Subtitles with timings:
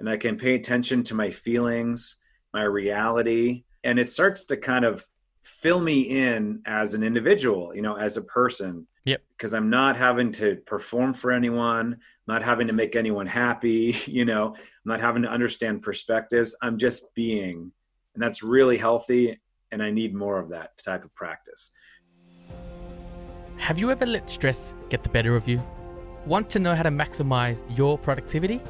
[0.00, 2.16] and I can pay attention to my feelings,
[2.52, 5.04] my reality, and it starts to kind of
[5.42, 8.86] fill me in as an individual, you know, as a person.
[9.04, 9.22] Yep.
[9.36, 14.24] Because I'm not having to perform for anyone, not having to make anyone happy, you
[14.24, 16.56] know, I'm not having to understand perspectives.
[16.62, 17.70] I'm just being.
[18.14, 19.38] And that's really healthy.
[19.70, 21.70] And I need more of that type of practice.
[23.58, 25.62] Have you ever let stress get the better of you?
[26.26, 28.60] Want to know how to maximize your productivity?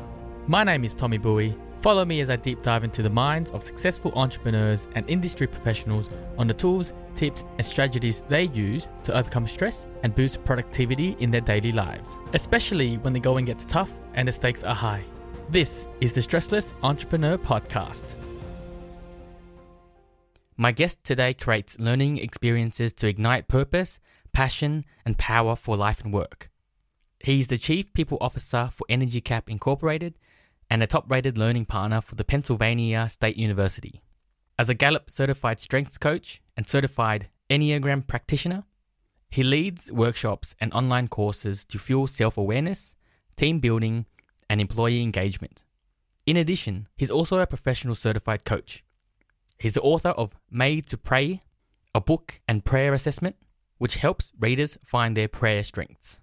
[0.51, 1.55] My name is Tommy Bowie.
[1.81, 6.11] Follow me as I deep dive into the minds of successful entrepreneurs and industry professionals
[6.39, 11.31] on the tools, tips, and strategies they use to overcome stress and boost productivity in
[11.31, 15.05] their daily lives, especially when the going gets tough and the stakes are high.
[15.51, 18.15] This is the Stressless Entrepreneur Podcast.
[20.57, 24.01] My guest today creates learning experiences to ignite purpose,
[24.33, 26.51] passion, and power for life and work.
[27.21, 30.15] He's the Chief People Officer for EnergyCAP Incorporated
[30.71, 34.01] and a top rated learning partner for the Pennsylvania State University.
[34.59, 38.65] As a Gallup certified strengths coach and certified Enneagram practitioner,
[39.29, 42.95] he leads workshops and online courses to fuel self awareness,
[43.37, 44.07] team building,
[44.49, 45.65] and employee engagement.
[46.27, 48.85] In addition, he's also a professional certified coach.
[49.59, 51.41] He's the author of Made to Pray,
[51.95, 53.37] a book and prayer assessment,
[53.79, 56.21] which helps readers find their prayer strengths.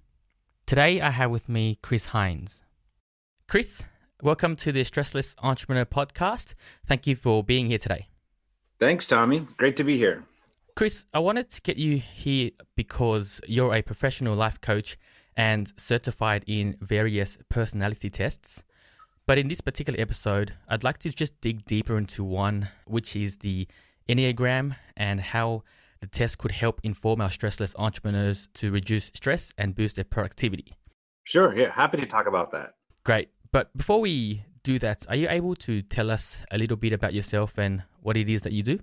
[0.66, 2.61] Today I have with me Chris Heinz.
[3.48, 3.84] Chris,
[4.23, 6.56] Welcome to the Stressless Entrepreneur Podcast.
[6.88, 8.08] Thank you for being here today.
[8.80, 9.42] Thanks, Tommy.
[9.58, 10.23] Great to be here.
[10.76, 14.98] Chris, I wanted to get you here because you're a professional life coach
[15.36, 18.64] and certified in various personality tests.
[19.28, 23.38] But in this particular episode, I'd like to just dig deeper into one, which is
[23.38, 23.68] the
[24.10, 25.62] Enneagram and how
[26.02, 30.73] the test could help inform our stressless entrepreneurs to reduce stress and boost their productivity.
[31.23, 31.56] Sure.
[31.56, 31.72] Yeah.
[31.72, 32.73] Happy to talk about that.
[33.04, 33.30] Great.
[33.52, 37.14] But before we do that, are you able to tell us a little bit about
[37.14, 38.80] yourself and what it is that you do?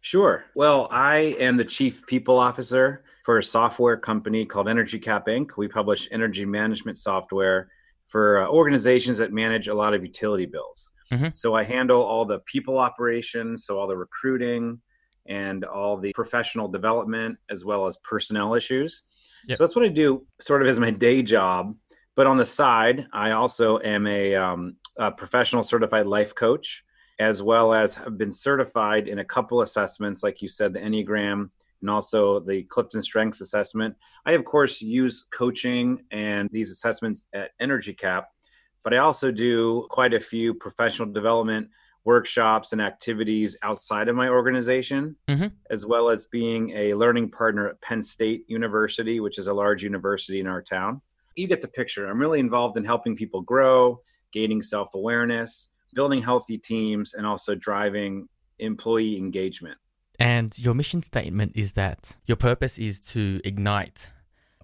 [0.00, 0.44] Sure.
[0.54, 5.56] Well, I am the chief people officer for a software company called EnergyCAP Inc.
[5.56, 7.68] We publish energy management software
[8.08, 10.90] for uh, organizations that manage a lot of utility bills.
[11.12, 11.28] Mm-hmm.
[11.34, 14.80] So I handle all the people operations, so all the recruiting
[15.26, 19.04] and all the professional development as well as personnel issues.
[19.46, 19.58] Yep.
[19.58, 21.76] So that's what I do sort of as my day job.
[22.14, 26.84] But on the side, I also am a, um, a professional certified life coach,
[27.18, 31.50] as well as have been certified in a couple assessments, like you said, the Enneagram
[31.80, 33.94] and also the Clifton Strengths Assessment.
[34.26, 38.24] I, of course, use coaching and these assessments at EnergyCAP,
[38.84, 41.68] but I also do quite a few professional development
[42.04, 45.46] workshops and activities outside of my organization, mm-hmm.
[45.70, 49.84] as well as being a learning partner at Penn State University, which is a large
[49.84, 51.00] university in our town
[51.36, 52.06] you get the picture.
[52.06, 54.00] I'm really involved in helping people grow,
[54.32, 58.28] gaining self awareness, building healthy teams, and also driving
[58.58, 59.78] employee engagement.
[60.18, 64.08] And your mission statement is that your purpose is to ignite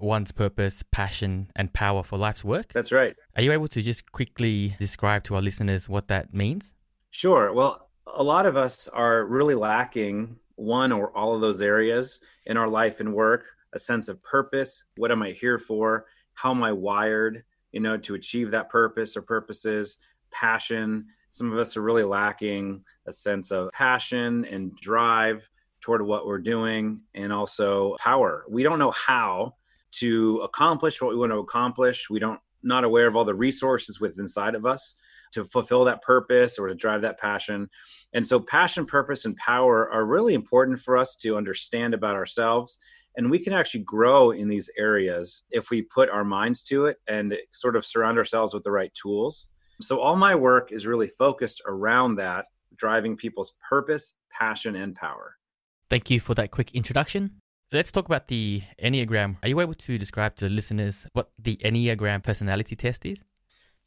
[0.00, 2.72] one's purpose, passion, and power for life's work.
[2.72, 3.16] That's right.
[3.36, 6.74] Are you able to just quickly describe to our listeners what that means?
[7.10, 7.52] Sure.
[7.52, 12.56] Well, a lot of us are really lacking one or all of those areas in
[12.56, 14.84] our life and work a sense of purpose.
[14.96, 16.06] What am I here for?
[16.38, 19.98] How am I wired, you know, to achieve that purpose or purposes,
[20.30, 21.06] passion.
[21.30, 25.48] Some of us are really lacking a sense of passion and drive
[25.80, 28.44] toward what we're doing and also power.
[28.48, 29.54] We don't know how
[29.90, 32.08] to accomplish what we want to accomplish.
[32.08, 34.94] We don't not aware of all the resources within inside of us
[35.32, 37.68] to fulfill that purpose or to drive that passion.
[38.12, 42.78] And so passion, purpose and power are really important for us to understand about ourselves
[43.18, 46.98] and we can actually grow in these areas if we put our minds to it
[47.08, 49.48] and sort of surround ourselves with the right tools.
[49.80, 52.46] So, all my work is really focused around that,
[52.76, 55.34] driving people's purpose, passion, and power.
[55.90, 57.40] Thank you for that quick introduction.
[57.72, 59.36] Let's talk about the Enneagram.
[59.42, 63.18] Are you able to describe to listeners what the Enneagram personality test is?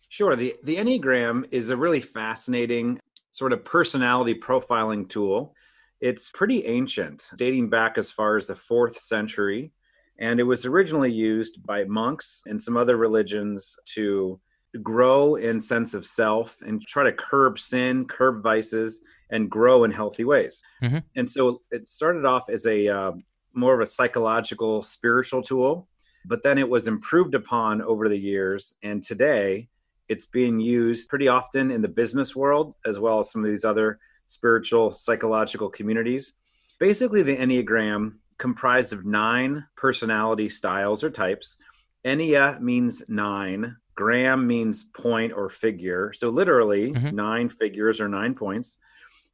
[0.10, 0.36] Sure.
[0.36, 3.00] The, the Enneagram is a really fascinating
[3.32, 5.56] sort of personality profiling tool
[6.02, 9.72] it's pretty ancient, dating back as far as the fourth century.
[10.20, 14.40] And it was originally used by monks and some other religions to
[14.82, 19.92] grow in sense of self and try to curb sin, curb vices, and grow in
[19.92, 20.62] healthy ways.
[20.82, 21.00] Mm-hmm.
[21.16, 23.12] And so it started off as a uh,
[23.54, 25.88] more of a psychological, spiritual tool,
[26.26, 28.76] but then it was improved upon over the years.
[28.84, 29.70] And today
[30.08, 33.66] it's being used pretty often in the business world as well as some of these
[33.66, 34.00] other
[34.32, 36.34] spiritual psychological communities.
[36.80, 41.58] Basically, the Enneagram comprised of nine personality styles or types.
[42.06, 46.14] Ennea means nine, Gram means point or figure.
[46.14, 47.14] So literally, mm-hmm.
[47.14, 48.78] nine figures or nine points.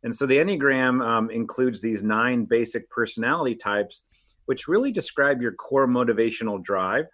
[0.03, 4.03] And so the Enneagram um, includes these nine basic personality types,
[4.45, 7.05] which really describe your core motivational drive.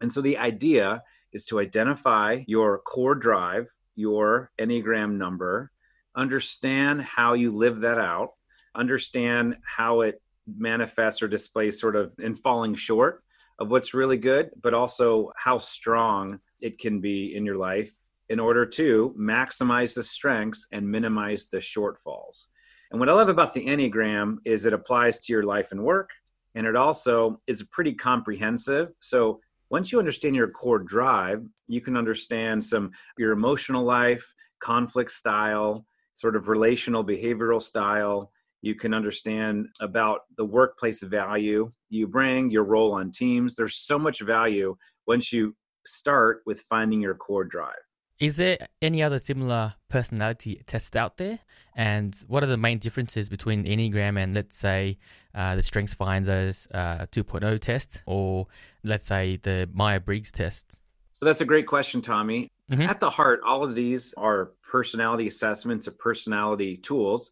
[0.00, 1.02] And so the idea
[1.32, 3.66] is to identify your core drive,
[3.96, 5.72] your Enneagram number,
[6.16, 8.30] understand how you live that out,
[8.74, 13.22] understand how it manifests or displays sort of in falling short
[13.58, 17.94] of what's really good, but also how strong it can be in your life
[18.28, 22.46] in order to maximize the strengths and minimize the shortfalls.
[22.90, 26.10] And what I love about the Enneagram is it applies to your life and work,
[26.54, 28.88] and it also is pretty comprehensive.
[29.00, 35.10] So once you understand your core drive, you can understand some your emotional life, conflict
[35.10, 38.30] style, sort of relational behavioral style.
[38.60, 43.56] You can understand about the workplace value you bring, your role on teams.
[43.56, 44.76] There's so much value
[45.06, 45.56] once you
[45.86, 47.74] start with finding your core drive.
[48.18, 51.40] Is there any other similar personality tests out there?
[51.74, 54.98] And what are the main differences between Enneagram and, let's say,
[55.34, 58.46] uh, the Strengths Finders uh, 2.0 test, or
[58.84, 60.78] let's say the Myers Briggs test?
[61.12, 62.48] So that's a great question, Tommy.
[62.72, 62.88] Mm-hmm.
[62.88, 67.30] At the heart, all of these are personality assessments or personality tools.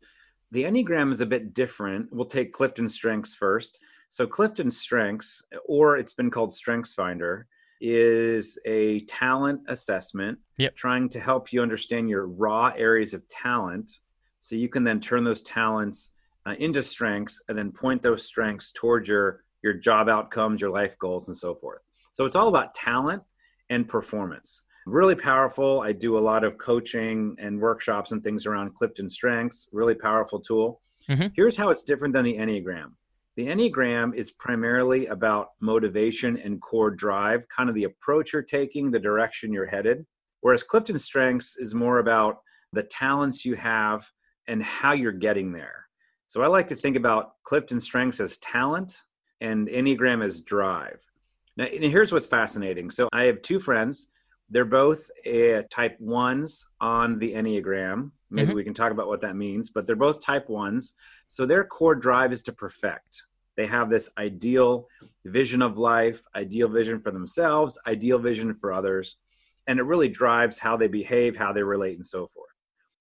[0.51, 2.13] The Enneagram is a bit different.
[2.13, 3.79] We'll take Clifton Strengths first.
[4.11, 7.47] So, Clifton Strengths, or it's been called Strengths Finder,
[7.81, 10.77] is a talent assessment yep.
[10.77, 14.01] trying to help you understand your raw areas of talent
[14.41, 16.13] so you can then turn those talents
[16.47, 20.99] uh, into strengths and then point those strengths towards your your job outcomes your life
[20.99, 21.81] goals and so forth
[22.13, 23.23] so it's all about talent
[23.71, 28.75] and performance really powerful i do a lot of coaching and workshops and things around
[28.75, 31.29] clifton strengths really powerful tool mm-hmm.
[31.35, 32.93] here's how it's different than the enneagram
[33.37, 38.91] the Enneagram is primarily about motivation and core drive, kind of the approach you're taking,
[38.91, 40.05] the direction you're headed.
[40.41, 42.41] Whereas Clifton Strengths is more about
[42.73, 44.07] the talents you have
[44.47, 45.87] and how you're getting there.
[46.29, 49.05] So I like to think about Clifton Strengths as talent
[49.41, 51.01] and Enneagram as drive.
[51.57, 52.91] Now, here's what's fascinating.
[52.91, 54.09] So I have two friends.
[54.51, 58.11] They're both uh, type ones on the Enneagram.
[58.31, 58.57] Maybe mm-hmm.
[58.57, 60.95] we can talk about what that means, but they're both type ones.
[61.29, 63.23] So their core drive is to perfect.
[63.57, 64.89] They have this ideal
[65.25, 69.17] vision of life, ideal vision for themselves, ideal vision for others.
[69.67, 72.51] And it really drives how they behave, how they relate, and so forth.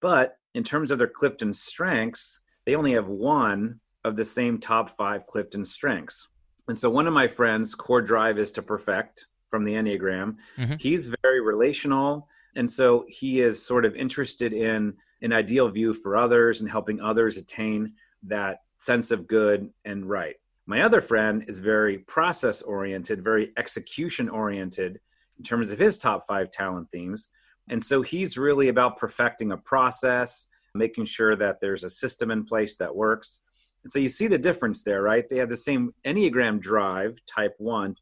[0.00, 4.96] But in terms of their Clifton strengths, they only have one of the same top
[4.96, 6.28] five Clifton strengths.
[6.68, 10.36] And so one of my friends' core drive is to perfect from the Enneagram.
[10.56, 10.74] Mm-hmm.
[10.78, 12.28] He's very relational.
[12.56, 17.00] And so he is sort of interested in an ideal view for others and helping
[17.00, 17.92] others attain
[18.24, 20.36] that sense of good and right.
[20.66, 25.00] My other friend is very process oriented, very execution oriented
[25.38, 27.30] in terms of his top five talent themes.
[27.68, 32.44] And so he's really about perfecting a process, making sure that there's a system in
[32.44, 33.40] place that works.
[33.84, 35.28] And so you see the difference there, right?
[35.28, 37.96] They have the same Enneagram drive, type one,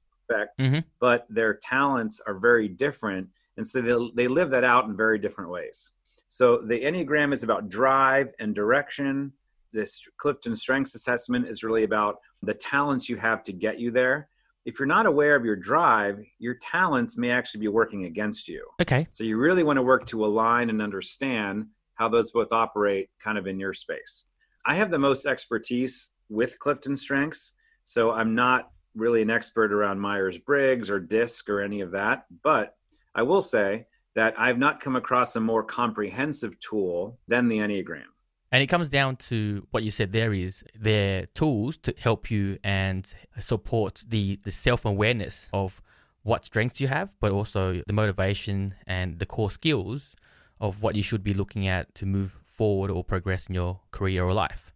[0.58, 0.80] mm-hmm.
[1.00, 3.28] but their talents are very different.
[3.56, 5.92] And so they, they live that out in very different ways.
[6.28, 9.32] So the Enneagram is about drive and direction.
[9.72, 14.28] This Clifton Strengths Assessment is really about the talents you have to get you there.
[14.64, 18.66] If you're not aware of your drive, your talents may actually be working against you.
[18.82, 19.06] Okay.
[19.10, 23.38] So you really want to work to align and understand how those both operate kind
[23.38, 24.25] of in your space.
[24.66, 27.54] I have the most expertise with Clifton Strengths,
[27.85, 32.26] so I'm not really an expert around Myers Briggs or DISC or any of that,
[32.43, 32.76] but
[33.14, 38.05] I will say that I've not come across a more comprehensive tool than the Enneagram.
[38.50, 42.59] And it comes down to what you said there is their tools to help you
[42.64, 45.83] and support the, the self awareness of
[46.23, 50.14] what strengths you have, but also the motivation and the core skills
[50.61, 54.25] of what you should be looking at to move forward or progress in your career
[54.25, 54.73] or life.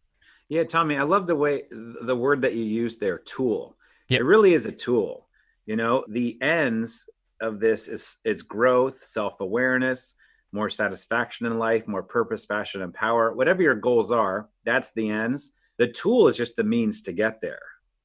[0.49, 3.76] Yeah, Tommy, I love the way the word that you used there, tool.
[4.12, 4.21] Yep.
[4.21, 5.28] It really is a tool.
[5.66, 7.09] You know, the ends
[7.40, 10.14] of this is is growth, self-awareness,
[10.52, 13.33] more satisfaction in life, more purpose, passion, and power.
[13.33, 15.52] Whatever your goals are, that's the ends.
[15.78, 17.62] The tool is just the means to get there,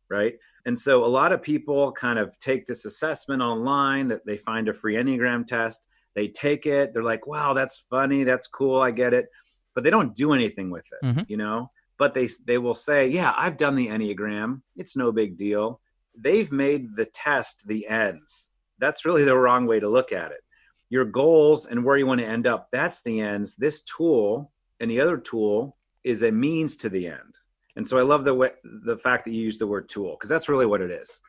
[0.09, 0.35] right?
[0.65, 4.67] And so a lot of people kind of take this assessment online that they find
[4.67, 5.85] a free Enneagram test.
[6.15, 9.27] They take it, they're like, wow, that's funny, that's cool, I get it.
[9.75, 11.21] But they don't do anything with it, mm-hmm.
[11.27, 11.69] you know?
[11.99, 14.61] But they they will say, yeah, I've done the Enneagram.
[14.75, 15.79] It's no big deal.
[16.19, 18.49] They've made the test the ends.
[18.79, 20.43] That's really the wrong way to look at it
[20.89, 24.89] your goals and where you want to end up that's the ends this tool and
[24.89, 27.35] the other tool is a means to the end
[27.75, 28.51] and so i love the way
[28.85, 31.19] the fact that you use the word tool because that's really what it is.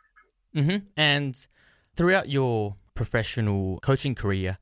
[0.55, 0.87] Mm-hmm.
[0.97, 1.47] and
[1.97, 4.59] throughout your professional coaching career,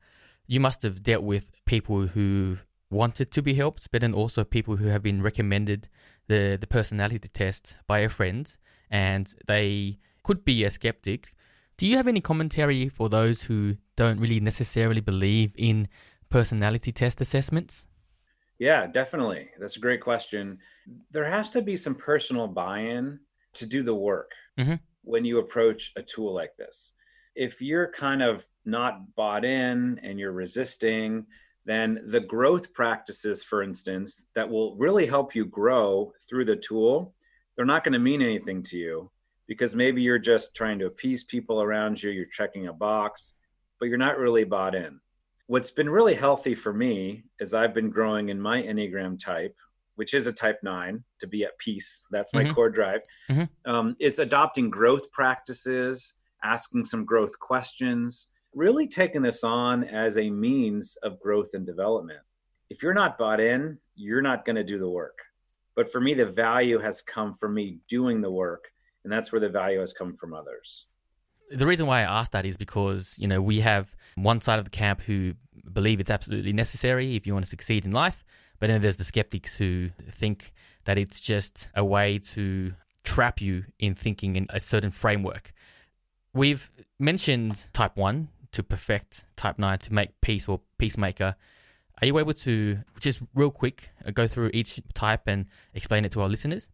[0.47, 4.75] you must have dealt with people who've wanted to be helped, but then also people
[4.75, 5.87] who have been recommended
[6.27, 8.57] the, the personality test by a friend
[8.91, 11.33] and they could be a skeptic.
[11.77, 15.87] Do you have any commentary for those who don't really necessarily believe in
[16.29, 17.85] personality test assessments?
[18.59, 19.47] Yeah, definitely.
[19.57, 20.59] That's a great question.
[21.11, 23.21] There has to be some personal buy in
[23.53, 24.75] to do the work mm-hmm.
[25.03, 26.91] when you approach a tool like this.
[27.35, 31.25] If you're kind of not bought in and you're resisting,
[31.63, 37.13] then the growth practices, for instance, that will really help you grow through the tool,
[37.55, 39.09] they're not going to mean anything to you
[39.47, 43.33] because maybe you're just trying to appease people around you, you're checking a box,
[43.79, 44.99] but you're not really bought in.
[45.47, 49.55] What's been really healthy for me is I've been growing in my Enneagram type,
[49.95, 52.05] which is a type nine, to be at peace.
[52.11, 52.53] That's my mm-hmm.
[52.53, 53.01] core drive.
[53.29, 53.71] Mm-hmm.
[53.71, 60.29] Um, is adopting growth practices, asking some growth questions, really taking this on as a
[60.29, 62.19] means of growth and development.
[62.69, 65.17] If you're not bought in, you're not going to do the work.
[65.75, 68.65] But for me, the value has come from me doing the work,
[69.07, 70.87] and that's where the value has come from others.
[71.49, 74.65] The reason why I ask that is because, you know, we have one side of
[74.65, 75.33] the camp who
[75.71, 78.25] believe it's absolutely necessary if you want to succeed in life,
[78.59, 80.51] but then there's the skeptics who think
[80.83, 82.73] that it's just a way to
[83.05, 85.53] trap you in thinking in a certain framework.
[86.33, 91.37] We've mentioned type 1 to perfect type 9 to make peace or peacemaker.
[92.01, 96.11] Are you able to just real quick uh, go through each type and explain it
[96.11, 96.67] to our listeners?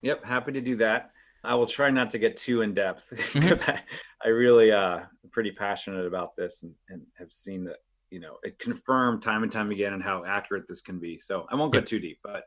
[0.00, 1.10] Yep, happy to do that.
[1.48, 3.70] I will try not to get too in depth because mm-hmm.
[3.70, 3.80] I,
[4.24, 7.78] I really uh am pretty passionate about this and, and have seen that
[8.10, 11.18] you know it confirmed time and time again and how accurate this can be.
[11.18, 12.44] So I won't go too deep, but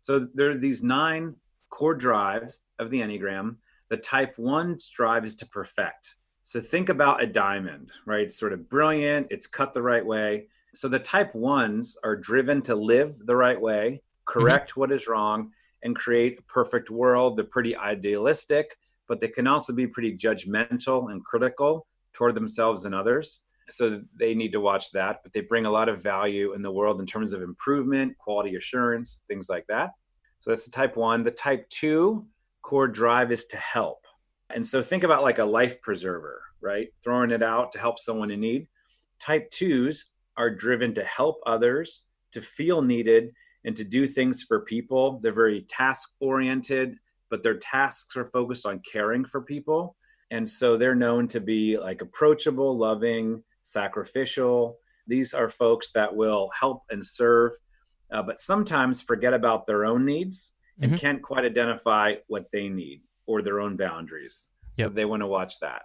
[0.00, 1.34] so there are these nine
[1.70, 3.56] core drives of the Enneagram.
[3.88, 6.14] The type one drive is to perfect.
[6.42, 8.20] So think about a diamond, right?
[8.20, 10.48] It's sort of brilliant, it's cut the right way.
[10.74, 14.80] So the type ones are driven to live the right way, correct mm-hmm.
[14.80, 15.52] what is wrong,
[15.84, 17.36] and create a perfect world.
[17.36, 18.76] They're pretty idealistic,
[19.06, 23.42] but they can also be pretty judgmental and critical toward themselves and others.
[23.68, 26.70] So they need to watch that, but they bring a lot of value in the
[26.70, 29.90] world in terms of improvement, quality assurance, things like that.
[30.40, 31.22] So that's the type one.
[31.22, 32.26] The type two
[32.62, 34.04] core drive is to help.
[34.50, 36.88] And so think about like a life preserver, right?
[37.02, 38.68] Throwing it out to help someone in need.
[39.18, 43.32] Type twos are driven to help others, to feel needed,
[43.64, 45.20] and to do things for people.
[45.22, 46.96] They're very task oriented,
[47.30, 49.96] but their tasks are focused on caring for people.
[50.30, 54.78] And so they're known to be like approachable, loving, sacrificial.
[55.06, 57.52] These are folks that will help and serve,
[58.12, 60.98] uh, but sometimes forget about their own needs and mm-hmm.
[60.98, 64.48] can't quite identify what they need or their own boundaries.
[64.76, 64.90] Yep.
[64.90, 65.82] So they want to watch that.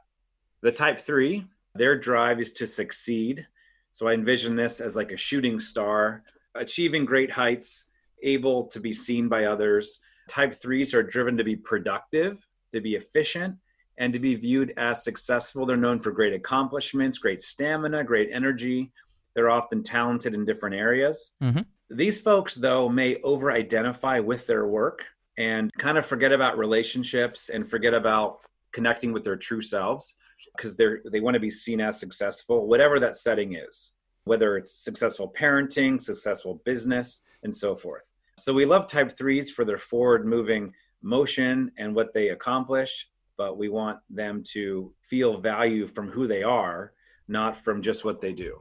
[0.62, 1.45] The type three,
[1.75, 3.45] their drive is to succeed.
[3.91, 6.24] So I envision this as like a shooting star,
[6.60, 7.86] achieving great heights,
[8.22, 10.00] able to be seen by others.
[10.28, 13.56] Type threes are driven to be productive, to be efficient,
[13.98, 15.66] and to be viewed as successful.
[15.66, 18.92] They're known for great accomplishments, great stamina, great energy.
[19.36, 21.34] They're often talented in different areas.
[21.42, 21.62] Mm-hmm.
[21.89, 25.06] These folks, though, may over identify with their work
[25.38, 28.39] and kind of forget about relationships and forget about
[28.72, 30.16] connecting with their true selves
[30.56, 33.94] because they're they want to be seen as successful whatever that setting is
[34.29, 39.65] whether it's successful parenting successful business and so forth so we love type threes for
[39.65, 40.71] their forward moving
[41.01, 46.43] motion and what they accomplish but we want them to feel value from who they
[46.43, 46.93] are
[47.27, 48.59] not from just what they do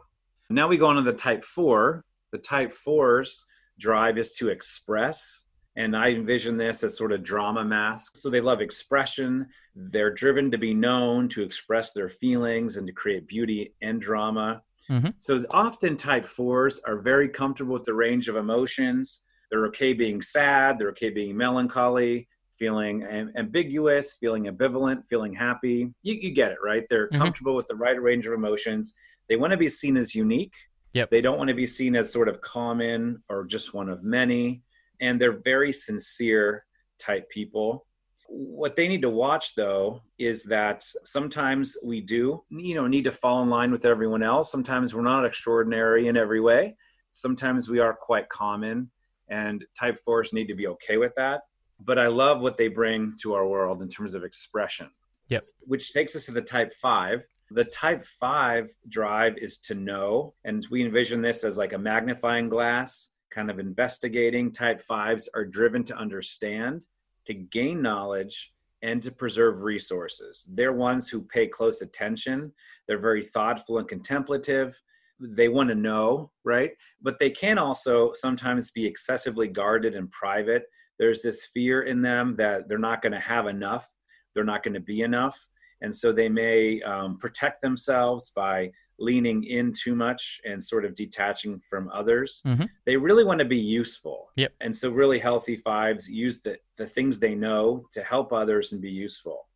[0.48, 3.44] now we go on to the type four the type fours
[3.78, 5.44] drive is to express
[5.76, 8.20] and I envision this as sort of drama masks.
[8.20, 9.46] So they love expression.
[9.76, 14.60] They're driven to be known, to express their feelings, and to create beauty and drama.
[14.90, 15.11] Mm-hmm.
[15.18, 19.21] So often type fours are very comfortable with the range of emotions.
[19.50, 20.78] They're okay being sad.
[20.78, 22.28] They're okay being melancholy,
[22.59, 23.04] feeling
[23.37, 25.92] ambiguous, feeling ambivalent, feeling happy.
[26.02, 26.85] You, you get it, right?
[26.88, 27.21] They're mm-hmm.
[27.21, 28.95] comfortable with the right range of emotions.
[29.28, 30.54] They want to be seen as unique.
[30.95, 31.11] Yep.
[31.11, 34.62] They don't want to be seen as sort of common or just one of many
[35.00, 36.64] and they're very sincere
[36.99, 37.87] type people
[38.28, 43.12] what they need to watch though is that sometimes we do you know need to
[43.12, 44.50] fall in line with everyone else.
[44.50, 46.76] Sometimes we're not extraordinary in every way.
[47.11, 48.90] Sometimes we are quite common
[49.30, 51.42] and type fours need to be okay with that.
[51.80, 54.90] But i love what they bring to our world in terms of expression
[55.28, 55.44] yep.
[55.61, 57.25] which takes us to the type five.
[57.50, 62.49] The type five drive is to know and we envision this as like a magnifying
[62.49, 64.52] glass kind of investigating.
[64.52, 66.85] Type fives are driven to understand,
[67.28, 70.49] to gain knowledge, and to preserve resources.
[70.52, 72.52] They're ones who pay close attention.
[72.87, 74.80] They're very thoughtful and contemplative.
[75.20, 76.73] They want to know, right?
[77.02, 80.64] But they can also sometimes be excessively guarded and private.
[80.99, 83.88] There's this fear in them that they're not going to have enough,
[84.35, 85.49] they're not going to be enough.
[85.80, 90.95] And so they may um, protect themselves by leaning in too much and sort of
[90.95, 92.43] detaching from others.
[92.47, 92.64] Mm-hmm.
[92.85, 94.31] They really want to be useful.
[94.37, 94.52] Yep.
[94.61, 98.81] And so really healthy fives use the, the things they know to help others and
[98.81, 99.47] be useful.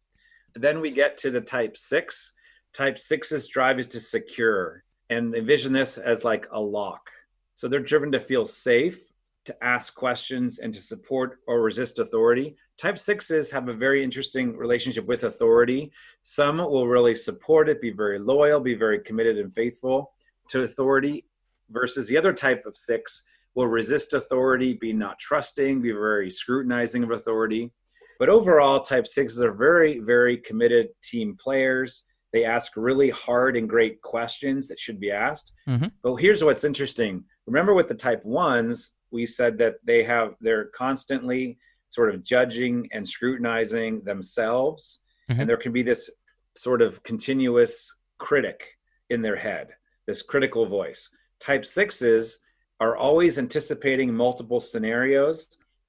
[0.55, 2.33] Then we get to the type six.
[2.73, 7.11] Type six's drive is to secure and envision this as like a lock.
[7.55, 9.01] So they're driven to feel safe
[9.45, 12.57] to ask questions and to support or resist authority.
[12.83, 15.93] Type sixes have a very interesting relationship with authority.
[16.25, 20.15] Some will really support it, be very loyal, be very committed and faithful
[20.49, 21.25] to authority,
[21.71, 23.23] versus the other type of six
[23.55, 27.71] will resist authority, be not trusting, be very scrutinizing of authority.
[28.19, 32.03] But overall, type sixes are very, very committed team players.
[32.33, 35.53] They ask really hard and great questions that should be asked.
[35.69, 35.87] Mm-hmm.
[36.03, 37.23] But here's what's interesting.
[37.47, 41.59] Remember with the type ones, we said that they have they're constantly
[41.93, 45.01] sort of judging and scrutinizing themselves.
[45.31, 45.41] Mm-hmm.
[45.43, 46.11] and there can be this
[46.57, 48.67] sort of continuous critic
[49.11, 49.69] in their head
[50.07, 51.11] this critical voice.
[51.39, 52.41] Type sixes
[52.81, 55.47] are always anticipating multiple scenarios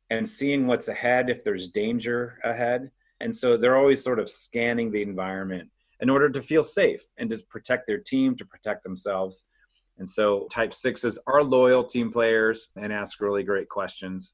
[0.09, 2.91] and seeing what's ahead if there's danger ahead.
[3.21, 5.69] And so they're always sort of scanning the environment
[6.01, 9.45] in order to feel safe and to protect their team to protect themselves.
[9.97, 14.33] And so type sixes are loyal team players and ask really great questions,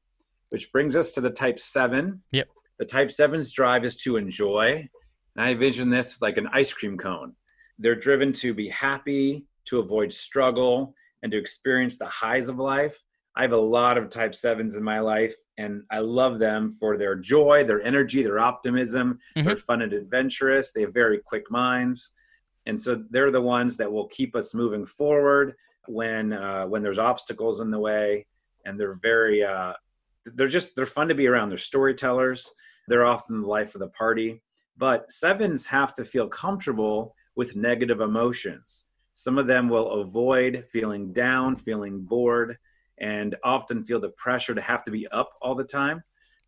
[0.50, 2.22] which brings us to the type seven.
[2.32, 2.48] Yep.
[2.78, 4.88] The type seven's drive is to enjoy.
[5.36, 7.34] And I envision this like an ice cream cone.
[7.78, 12.98] They're driven to be happy, to avoid struggle, and to experience the highs of life.
[13.36, 16.96] I have a lot of type sevens in my life, and I love them for
[16.96, 19.18] their joy, their energy, their optimism.
[19.36, 19.46] Mm-hmm.
[19.46, 20.72] They're fun and adventurous.
[20.72, 22.12] They have very quick minds
[22.66, 25.54] and so they're the ones that will keep us moving forward
[25.88, 28.26] when uh, when there's obstacles in the way
[28.64, 29.72] and they're very uh,
[30.24, 31.48] they're just they're fun to be around.
[31.48, 32.50] They're storytellers.
[32.88, 34.42] They're often the life of the party.
[34.76, 38.86] But sevens have to feel comfortable with negative emotions.
[39.14, 42.56] Some of them will avoid feeling down feeling bored
[42.98, 46.02] and often feel the pressure to have to be up all the time.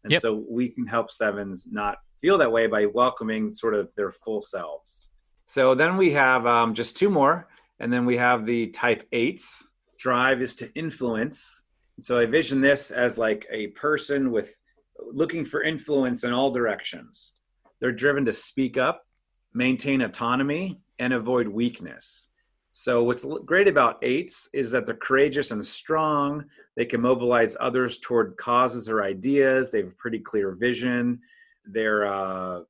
[0.05, 0.23] And yep.
[0.23, 4.42] so we can help sevens not feel that way by welcoming sort of their full
[4.42, 5.11] selves.
[5.46, 7.49] So then we have um, just two more,
[7.81, 9.68] and then we have the type eights.
[9.99, 11.62] Drive is to influence.
[12.03, 14.59] So I vision this as like a person with
[14.99, 17.35] looking for influence in all directions.
[17.81, 19.07] They're driven to speak up,
[19.55, 22.31] maintain autonomy, and avoid weakness.
[22.73, 26.45] So what's great about eights is that they're courageous and strong.
[26.77, 29.71] They can mobilize others toward causes or ideas.
[29.71, 31.21] They have a pretty clear vision.
[31.65, 32.62] They're uh,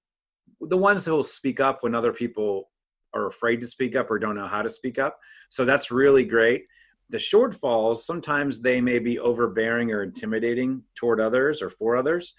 [0.61, 2.69] the ones who will speak up when other people
[3.15, 5.19] are afraid to speak up or don't know how to speak up.
[5.49, 6.67] So that's really great.
[7.13, 12.35] The shortfalls, sometimes they may be overbearing or intimidating toward others or for others.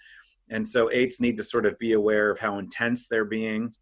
[0.50, 3.72] And so eights need to sort of be aware of how intense they're being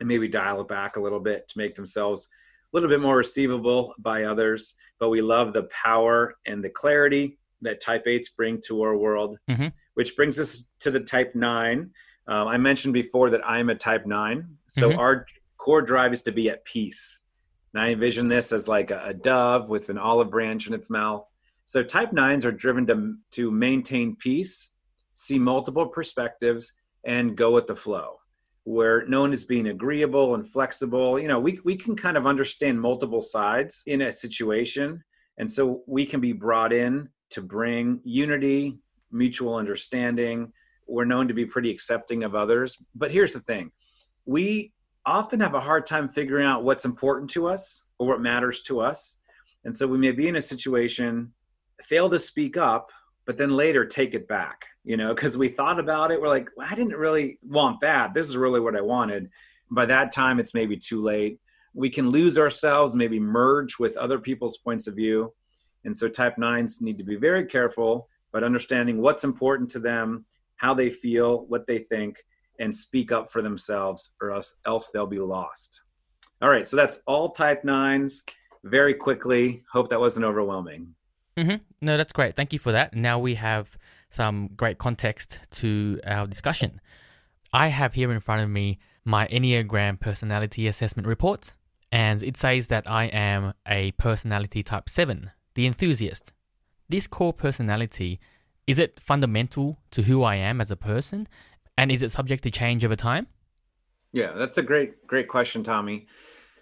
[0.00, 2.28] and maybe dial it back a little bit to make themselves
[2.72, 4.74] a little bit more receivable by others.
[4.98, 9.38] But we love the power and the clarity that type eights bring to our world,
[9.48, 9.68] mm-hmm.
[9.94, 11.90] which brings us to the type nine.
[12.26, 14.56] Um, I mentioned before that I'm a type nine.
[14.66, 14.98] So mm-hmm.
[14.98, 15.26] our
[15.58, 17.20] core drive is to be at peace.
[17.74, 20.90] And I envision this as like a, a dove with an olive branch in its
[20.90, 21.24] mouth.
[21.66, 24.70] So type nines are driven to, to maintain peace,
[25.12, 26.72] see multiple perspectives,
[27.04, 28.16] and go with the flow.
[28.64, 32.80] Where known as being agreeable and flexible, you know, we, we can kind of understand
[32.80, 35.02] multiple sides in a situation.
[35.38, 38.78] And so we can be brought in to bring unity,
[39.10, 40.52] mutual understanding.
[40.86, 42.76] We're known to be pretty accepting of others.
[42.94, 43.70] But here's the thing
[44.26, 44.72] we
[45.06, 48.80] often have a hard time figuring out what's important to us or what matters to
[48.80, 49.16] us.
[49.64, 51.32] And so we may be in a situation,
[51.82, 52.90] fail to speak up,
[53.26, 56.20] but then later take it back, you know, because we thought about it.
[56.20, 58.14] We're like, well, I didn't really want that.
[58.14, 59.30] This is really what I wanted.
[59.70, 61.38] By that time, it's maybe too late.
[61.74, 65.32] We can lose ourselves, maybe merge with other people's points of view.
[65.84, 70.24] And so type nines need to be very careful about understanding what's important to them,
[70.56, 72.16] how they feel, what they think,
[72.60, 75.80] and speak up for themselves or else, else they'll be lost.
[76.40, 78.24] All right, so that's all type nines
[78.62, 79.62] very quickly.
[79.72, 80.94] Hope that wasn't overwhelming.
[81.36, 81.56] Mm-hmm.
[81.80, 82.36] No, that's great.
[82.36, 82.94] Thank you for that.
[82.94, 83.76] Now we have
[84.10, 86.80] some great context to our discussion.
[87.52, 91.54] I have here in front of me my Enneagram personality assessment report,
[91.90, 96.32] and it says that I am a personality type 7, the enthusiast.
[96.88, 98.20] This core personality
[98.66, 101.26] is it fundamental to who I am as a person?
[101.80, 103.26] And is it subject to change over time?
[104.12, 106.08] Yeah, that's a great, great question, Tommy.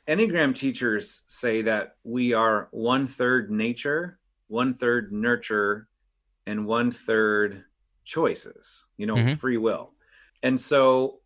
[0.07, 5.89] Enneagram teachers say that we are one third nature, one third nurture,
[6.47, 7.65] and one third
[8.05, 9.35] choices, you know, mm-hmm.
[9.35, 9.91] free will.
[10.45, 11.19] And so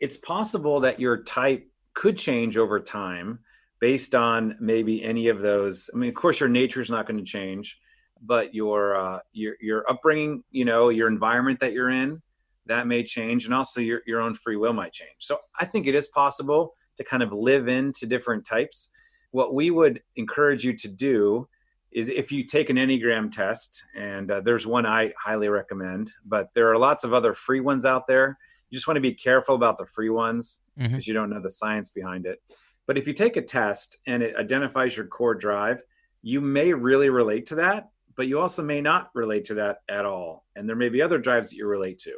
[0.00, 3.38] it's possible that your type could change over time
[3.78, 5.88] based on maybe any of those.
[5.94, 7.78] I mean, of course, your nature is not going to change,
[8.20, 12.20] but your uh, your your upbringing, you know, your environment that you're in,
[12.68, 15.16] that may change, and also your your own free will might change.
[15.18, 18.88] So I think it is possible to kind of live into different types.
[19.30, 21.48] What we would encourage you to do
[21.90, 26.48] is if you take an Enneagram test, and uh, there's one I highly recommend, but
[26.54, 28.38] there are lots of other free ones out there.
[28.68, 31.00] You just want to be careful about the free ones because mm-hmm.
[31.04, 32.40] you don't know the science behind it.
[32.86, 35.82] But if you take a test and it identifies your core drive,
[36.22, 40.04] you may really relate to that, but you also may not relate to that at
[40.04, 40.44] all.
[40.56, 42.12] And there may be other drives that you relate to.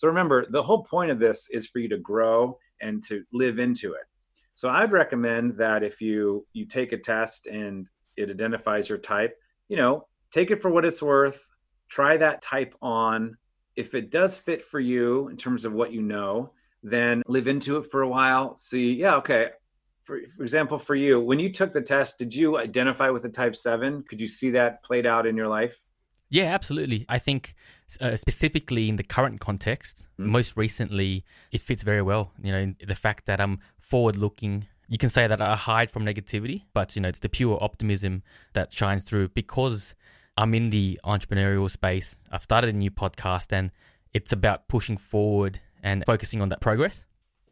[0.00, 3.58] So remember, the whole point of this is for you to grow and to live
[3.58, 4.04] into it.
[4.54, 7.86] So I'd recommend that if you you take a test and
[8.16, 9.36] it identifies your type,
[9.68, 11.46] you know, take it for what it's worth,
[11.90, 13.36] try that type on.
[13.76, 17.76] If it does fit for you in terms of what you know, then live into
[17.76, 18.56] it for a while.
[18.56, 19.48] See, yeah, okay.
[20.04, 23.28] For, for example, for you, when you took the test, did you identify with the
[23.28, 24.02] type seven?
[24.08, 25.78] Could you see that played out in your life?
[26.30, 27.04] Yeah, absolutely.
[27.08, 27.54] I think
[28.00, 30.30] uh, specifically in the current context, mm-hmm.
[30.30, 32.32] most recently, it fits very well.
[32.42, 34.66] You know, the fact that I'm forward looking.
[34.88, 38.22] You can say that I hide from negativity, but you know, it's the pure optimism
[38.54, 39.94] that shines through because
[40.36, 42.16] I'm in the entrepreneurial space.
[42.30, 43.70] I've started a new podcast and
[44.12, 47.04] it's about pushing forward and focusing on that progress.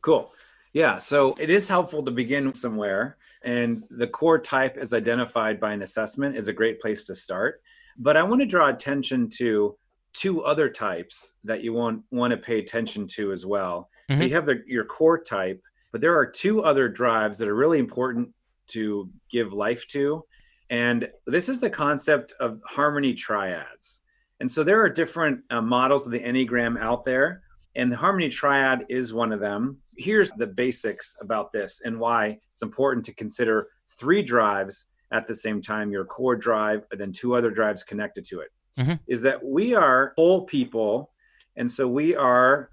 [0.02, 0.32] Cool.
[0.72, 0.98] Yeah.
[0.98, 3.16] So it is helpful to begin somewhere.
[3.42, 7.62] And the core type, as identified by an assessment, is a great place to start.
[7.98, 9.76] But I want to draw attention to
[10.12, 13.90] two other types that you want want to pay attention to as well.
[14.10, 14.20] Mm-hmm.
[14.20, 15.60] So you have the, your core type,
[15.92, 18.30] but there are two other drives that are really important
[18.68, 20.24] to give life to.
[20.70, 24.02] And this is the concept of harmony triads.
[24.40, 27.42] And so there are different uh, models of the Enneagram out there,
[27.74, 29.78] and the harmony triad is one of them.
[29.96, 35.34] Here's the basics about this and why it's important to consider three drives at the
[35.34, 38.48] same time your core drive and then two other drives connected to it.
[38.78, 38.94] Mm-hmm.
[39.06, 41.10] Is that we are whole people
[41.56, 42.70] and so we are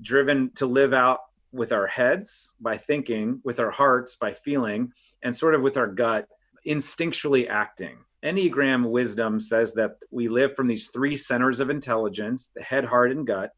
[0.00, 1.20] driven to live out
[1.52, 5.86] with our heads by thinking with our hearts by feeling and sort of with our
[5.86, 6.26] gut
[6.66, 12.62] instinctually acting enneagram wisdom says that we live from these three centers of intelligence the
[12.62, 13.50] head heart and gut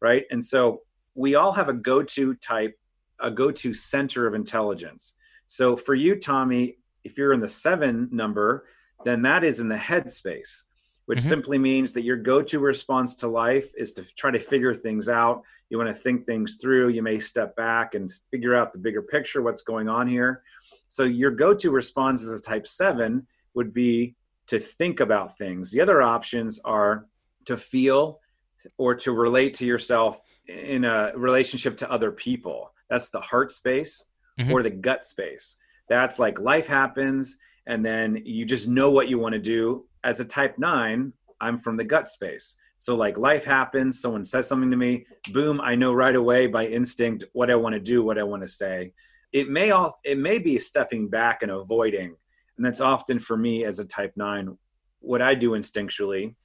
[0.00, 0.82] right and so
[1.14, 2.74] we all have a go-to type
[3.20, 5.14] a go-to center of intelligence
[5.46, 8.66] so for you tommy if you're in the seven number,
[9.04, 10.64] then that is in the head space,
[11.06, 11.28] which mm-hmm.
[11.28, 15.08] simply means that your go to response to life is to try to figure things
[15.08, 15.42] out.
[15.68, 16.88] You want to think things through.
[16.88, 20.42] You may step back and figure out the bigger picture, what's going on here.
[20.88, 24.16] So, your go to response as a type seven would be
[24.48, 25.70] to think about things.
[25.70, 27.06] The other options are
[27.46, 28.20] to feel
[28.76, 32.72] or to relate to yourself in a relationship to other people.
[32.88, 34.04] That's the heart space
[34.38, 34.52] mm-hmm.
[34.52, 35.56] or the gut space.
[35.90, 39.86] That's like life happens, and then you just know what you want to do.
[40.04, 42.56] As a type nine, I'm from the gut space.
[42.78, 46.66] So like life happens, someone says something to me, boom, I know right away by
[46.66, 48.94] instinct what I want to do, what I want to say.
[49.32, 52.16] It may all it may be stepping back and avoiding.
[52.56, 54.56] And that's often for me as a type 9
[55.00, 56.36] what I do instinctually.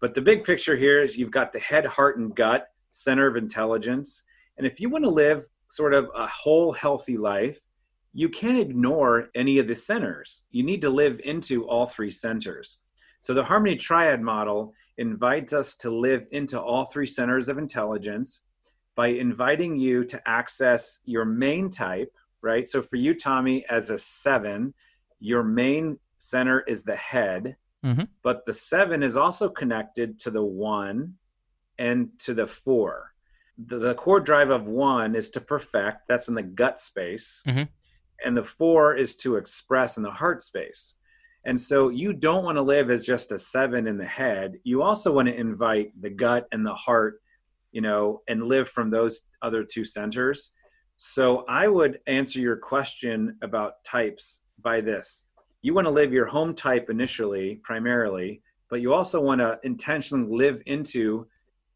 [0.00, 3.36] But the big picture here is you've got the head, heart and gut, center of
[3.36, 4.24] intelligence.
[4.56, 7.58] And if you want to live sort of a whole healthy life,
[8.14, 10.44] you can't ignore any of the centers.
[10.52, 12.78] You need to live into all three centers.
[13.20, 18.42] So the Harmony Triad model invites us to live into all three centers of intelligence
[18.94, 22.68] by inviting you to access your main type, right?
[22.68, 24.74] So for you, Tommy, as a seven,
[25.18, 28.04] your main center is the head, mm-hmm.
[28.22, 31.14] but the seven is also connected to the one
[31.78, 33.12] and to the four.
[33.58, 37.42] The, the core drive of one is to perfect, that's in the gut space.
[37.44, 37.64] Mm-hmm
[38.24, 40.96] and the four is to express in the heart space.
[41.46, 44.54] And so you don't want to live as just a seven in the head.
[44.64, 47.20] You also want to invite the gut and the heart,
[47.72, 50.52] you know, and live from those other two centers.
[50.96, 55.24] So I would answer your question about types by this.
[55.60, 60.28] You want to live your home type initially, primarily, but you also want to intentionally
[60.34, 61.26] live into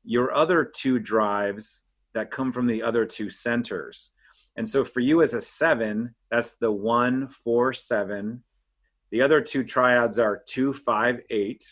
[0.04, 1.84] your other two drives
[2.14, 4.12] that come from the other two centers.
[4.58, 8.42] And so for you as a seven, that's the one, four, seven.
[9.10, 11.64] The other two triads are two, five, eight.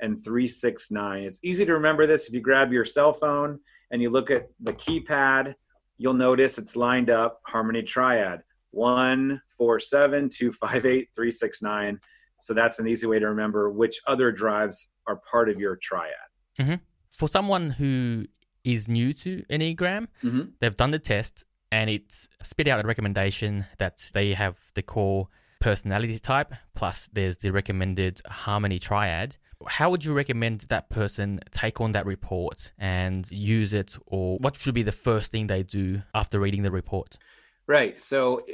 [0.00, 1.24] and 369.
[1.24, 3.58] It's easy to remember this if you grab your cell phone
[3.90, 5.56] and you look at the keypad,
[5.96, 11.62] you'll notice it's lined up Harmony Triad one, four, seven, two, five, eight, three, six,
[11.62, 11.98] nine.
[12.40, 16.12] So that's an easy way to remember which other drives are part of your triad.
[16.60, 16.74] Mm-hmm.
[17.16, 18.26] For someone who
[18.62, 20.42] is new to Enneagram, mm-hmm.
[20.60, 25.28] they've done the test and it's spit out a recommendation that they have the core
[25.60, 29.36] personality type, plus there's the recommended harmony triad.
[29.66, 34.56] How would you recommend that person take on that report and use it, or what
[34.56, 37.18] should be the first thing they do after reading the report?
[37.66, 38.00] Right.
[38.00, 38.46] So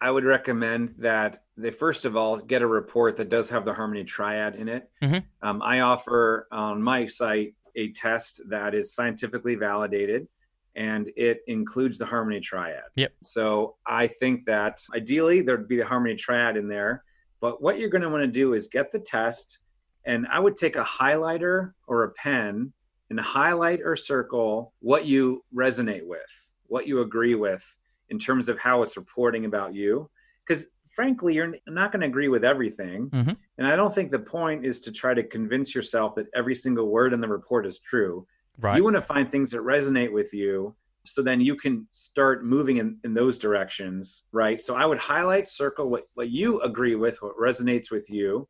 [0.00, 3.74] I would recommend that they first of all get a report that does have the
[3.74, 4.90] harmony triad in it.
[5.02, 5.18] Mm-hmm.
[5.46, 10.28] Um, I offer on my site a test that is scientifically validated
[10.76, 12.82] and it includes the harmony triad.
[12.96, 13.12] Yep.
[13.22, 17.04] So I think that ideally there'd be the harmony triad in there,
[17.40, 19.58] but what you're going to want to do is get the test
[20.06, 22.72] and I would take a highlighter or a pen
[23.10, 27.64] and highlight or circle what you resonate with, what you agree with
[28.10, 30.10] in terms of how it's reporting about you
[30.46, 33.32] because frankly you're not going to agree with everything mm-hmm.
[33.58, 36.88] and i don't think the point is to try to convince yourself that every single
[36.88, 38.26] word in the report is true
[38.60, 38.76] right.
[38.76, 40.74] you want to find things that resonate with you
[41.06, 45.48] so then you can start moving in, in those directions right so i would highlight
[45.48, 48.46] circle what, what you agree with what resonates with you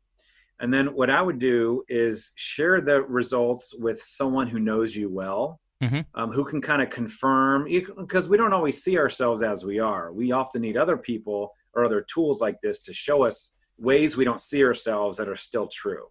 [0.59, 5.09] and then what i would do is share the results with someone who knows you
[5.09, 6.01] well mm-hmm.
[6.19, 10.11] um, who can kind of confirm because we don't always see ourselves as we are.
[10.11, 14.25] We often need other people or other tools like this to show us ways we
[14.25, 16.05] don't see ourselves that are still true.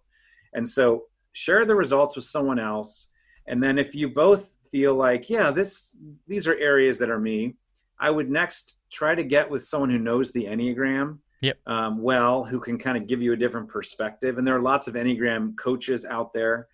[0.52, 3.08] And so share the results with someone else.
[3.46, 7.56] And then if you both feel like, yeah, this these are areas that are me,
[7.98, 11.58] I would next try to get with someone who knows the Enneagram yep.
[11.66, 14.38] um, well, who can kind of give you a different perspective.
[14.38, 16.68] And there are lots of Enneagram coaches out there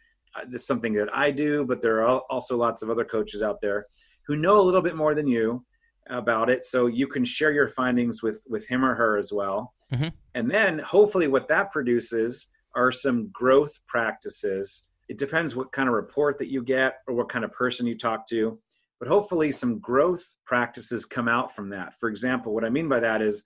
[0.49, 3.61] this is something that I do, but there are also lots of other coaches out
[3.61, 3.87] there
[4.27, 5.65] who know a little bit more than you
[6.09, 6.65] about it.
[6.65, 9.75] So you can share your findings with with him or her as well.
[9.93, 10.09] Mm-hmm.
[10.35, 14.87] And then hopefully what that produces are some growth practices.
[15.11, 17.99] It depends what kind of report that you get or what kind of person you
[17.99, 18.57] talk to,
[19.01, 21.99] but hopefully some growth practices come out from that.
[21.99, 23.43] For example, what I mean by that is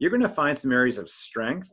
[0.00, 1.72] you're going to find some areas of strength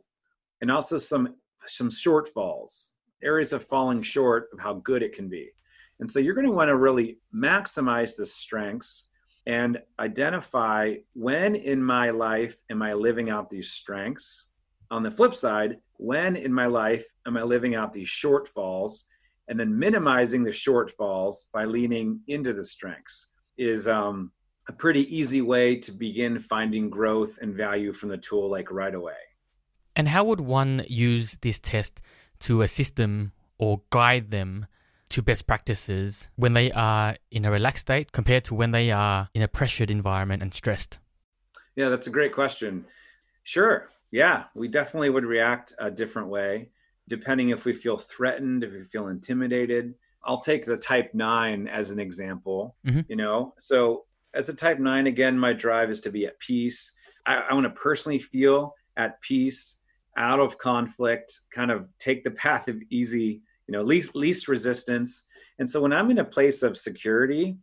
[0.60, 1.34] and also some
[1.66, 2.90] some shortfalls
[3.24, 5.50] areas of falling short of how good it can be.
[5.98, 9.10] And so you're going to want to really maximize the strengths
[9.46, 14.46] and identify when in my life am I living out these strengths.
[14.92, 19.02] On the flip side, when in my life am I living out these shortfalls?
[19.48, 23.28] And then minimizing the shortfalls by leaning into the strengths
[23.58, 24.32] is um,
[24.68, 28.94] a pretty easy way to begin finding growth and value from the tool like right
[28.94, 29.14] away.
[29.94, 32.00] And how would one use this test
[32.40, 34.66] to assist them or guide them
[35.10, 39.28] to best practices when they are in a relaxed state compared to when they are
[39.34, 40.98] in a pressured environment and stressed?
[41.76, 42.86] Yeah, that's a great question.
[43.44, 43.90] Sure.
[44.10, 46.70] Yeah, we definitely would react a different way
[47.12, 49.94] depending if we feel threatened, if we feel intimidated.
[50.24, 53.00] I'll take the type 9 as an example, mm-hmm.
[53.06, 53.52] you know.
[53.58, 56.90] So, as a type 9 again, my drive is to be at peace.
[57.26, 59.80] I, I want to personally feel at peace
[60.16, 65.24] out of conflict, kind of take the path of easy, you know, least least resistance.
[65.58, 67.58] And so when I'm in a place of security,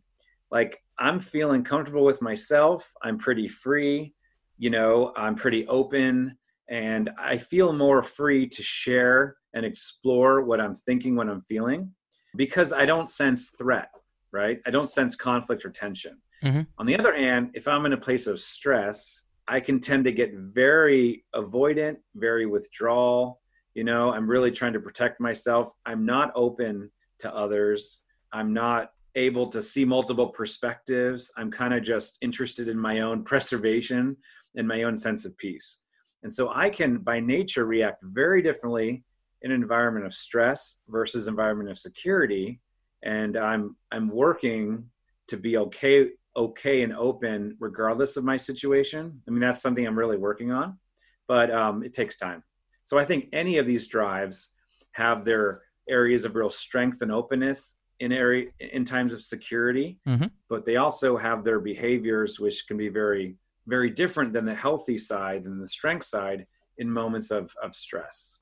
[0.52, 4.14] like I'm feeling comfortable with myself, I'm pretty free,
[4.58, 6.36] you know, I'm pretty open
[6.70, 11.92] and I feel more free to share and explore what I'm thinking, what I'm feeling
[12.36, 13.90] because I don't sense threat,
[14.32, 14.60] right?
[14.66, 16.18] I don't sense conflict or tension.
[16.44, 16.62] Mm-hmm.
[16.78, 20.12] On the other hand, if I'm in a place of stress, I can tend to
[20.12, 23.40] get very avoidant, very withdrawal.
[23.74, 25.72] You know, I'm really trying to protect myself.
[25.86, 28.00] I'm not open to others.
[28.32, 31.32] I'm not able to see multiple perspectives.
[31.36, 34.16] I'm kind of just interested in my own preservation
[34.56, 35.80] and my own sense of peace.
[36.22, 39.04] And so I can, by nature, react very differently
[39.42, 42.60] in an environment of stress versus environment of security.
[43.02, 44.84] And I'm I'm working
[45.28, 49.22] to be okay okay and open regardless of my situation.
[49.26, 50.78] I mean, that's something I'm really working on,
[51.26, 52.42] but um, it takes time.
[52.84, 54.50] So I think any of these drives
[54.92, 60.26] have their areas of real strength and openness in area in times of security, mm-hmm.
[60.48, 64.98] but they also have their behaviors which can be very very different than the healthy
[64.98, 66.46] side and the strength side
[66.78, 68.40] in moments of, of stress.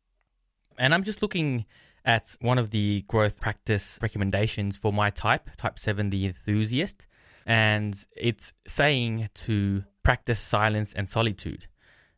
[0.78, 1.66] And I'm just looking
[2.04, 7.06] at one of the growth practice recommendations for my type, type 7, the enthusiast
[7.48, 11.66] and it's saying to practice silence and solitude.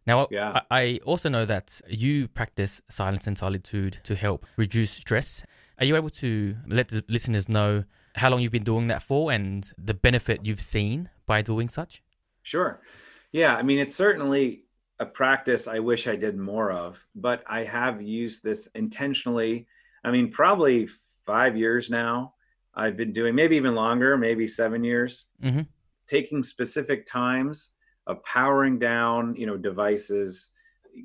[0.04, 0.62] Now, yeah.
[0.70, 5.42] I also know that you practice silence and solitude to help reduce stress.
[5.78, 7.84] Are you able to let the listeners know
[8.16, 12.02] how long you've been doing that for and the benefit you've seen by doing such?
[12.50, 12.80] Sure.
[13.30, 14.64] Yeah, I mean, it's certainly
[14.98, 19.68] a practice I wish I did more of, but I have used this intentionally.
[20.02, 20.88] I mean, probably
[21.24, 22.34] five years now.
[22.74, 25.60] I've been doing maybe even longer, maybe seven years, mm-hmm.
[26.08, 27.70] taking specific times
[28.08, 30.50] of powering down, you know, devices,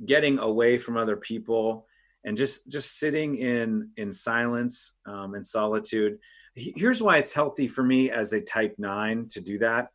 [0.07, 1.85] getting away from other people,
[2.23, 6.17] and just just sitting in in silence um, and solitude.
[6.55, 9.89] Here's why it's healthy for me as a type nine to do that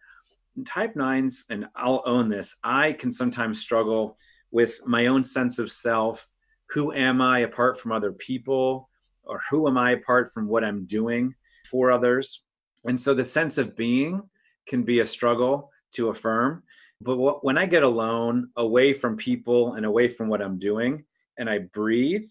[0.64, 4.16] type nines, and I'll own this, I can sometimes struggle
[4.50, 6.28] with my own sense of self.
[6.70, 8.88] Who am I apart from other people?
[9.22, 11.34] Or who am I apart from what I'm doing
[11.70, 12.42] for others?
[12.84, 14.22] And so the sense of being
[14.66, 16.62] can be a struggle to affirm.
[17.00, 21.04] But what, when I get alone, away from people and away from what I'm doing,
[21.38, 22.24] and I breathe,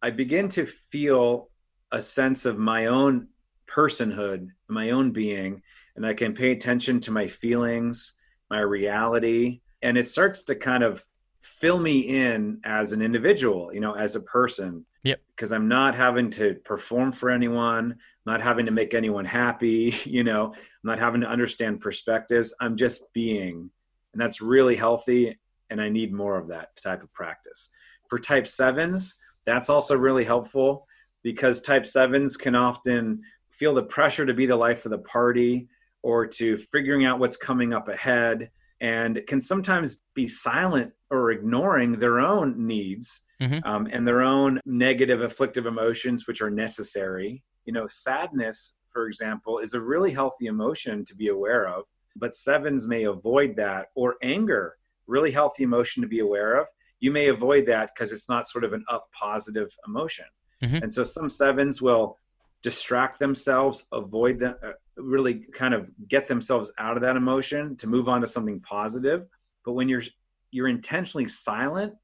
[0.00, 1.50] I begin to feel
[1.90, 3.28] a sense of my own
[3.68, 5.62] personhood, my own being,
[5.98, 8.14] and I can pay attention to my feelings,
[8.50, 11.04] my reality, and it starts to kind of
[11.42, 14.86] fill me in as an individual, you know, as a person.
[15.02, 15.20] Yep.
[15.34, 20.22] Because I'm not having to perform for anyone, not having to make anyone happy, you
[20.22, 22.54] know, I'm not having to understand perspectives.
[22.60, 23.68] I'm just being.
[24.12, 25.36] And that's really healthy.
[25.68, 27.70] And I need more of that type of practice.
[28.08, 30.86] For type sevens, that's also really helpful
[31.24, 35.68] because type sevens can often feel the pressure to be the life of the party
[36.02, 41.92] or to figuring out what's coming up ahead and can sometimes be silent or ignoring
[41.92, 43.58] their own needs mm-hmm.
[43.68, 49.58] um, and their own negative afflictive emotions which are necessary you know sadness for example
[49.58, 51.84] is a really healthy emotion to be aware of
[52.16, 56.66] but sevens may avoid that or anger really healthy emotion to be aware of
[57.00, 60.26] you may avoid that because it's not sort of an up positive emotion
[60.62, 60.76] mm-hmm.
[60.76, 62.16] and so some sevens will
[62.62, 67.86] distract themselves avoid them uh, really kind of get themselves out of that emotion to
[67.86, 69.26] move on to something positive.
[69.64, 70.02] But when you're
[70.50, 71.94] you're intentionally silent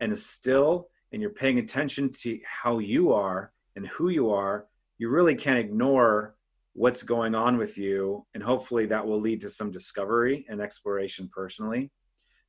[0.00, 4.66] and still and you're paying attention to how you are and who you are
[4.98, 6.34] you really can't ignore
[6.74, 8.24] what's going on with you.
[8.34, 11.90] And hopefully that will lead to some discovery and exploration personally.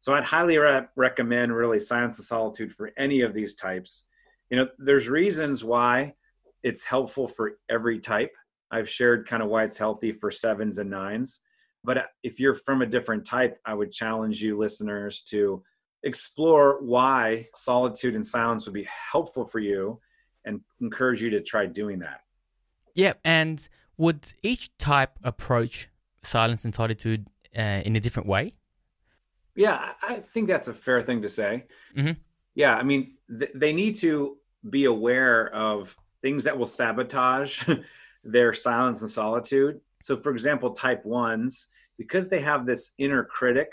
[0.01, 4.05] So i'd highly re- recommend really silence and solitude for any of these types.
[4.49, 6.13] You know there's reasons why
[6.63, 8.31] it's helpful for every type
[8.71, 11.41] I've shared kind of why it's healthy for sevens and nines.
[11.83, 15.63] But if you're from a different type, I would challenge you, listeners, to
[16.03, 19.99] explore why solitude and silence would be helpful for you
[20.45, 22.21] and encourage you to try doing that.
[22.95, 23.13] Yeah.
[23.23, 25.89] And would each type approach
[26.21, 27.27] silence and solitude
[27.57, 28.53] uh, in a different way?
[29.55, 31.65] Yeah, I think that's a fair thing to say.
[31.95, 32.13] Mm-hmm.
[32.55, 32.75] Yeah.
[32.75, 34.37] I mean, th- they need to
[34.69, 37.63] be aware of things that will sabotage
[38.23, 39.79] their silence and solitude.
[40.01, 43.71] So, for example, type ones, because they have this inner critic,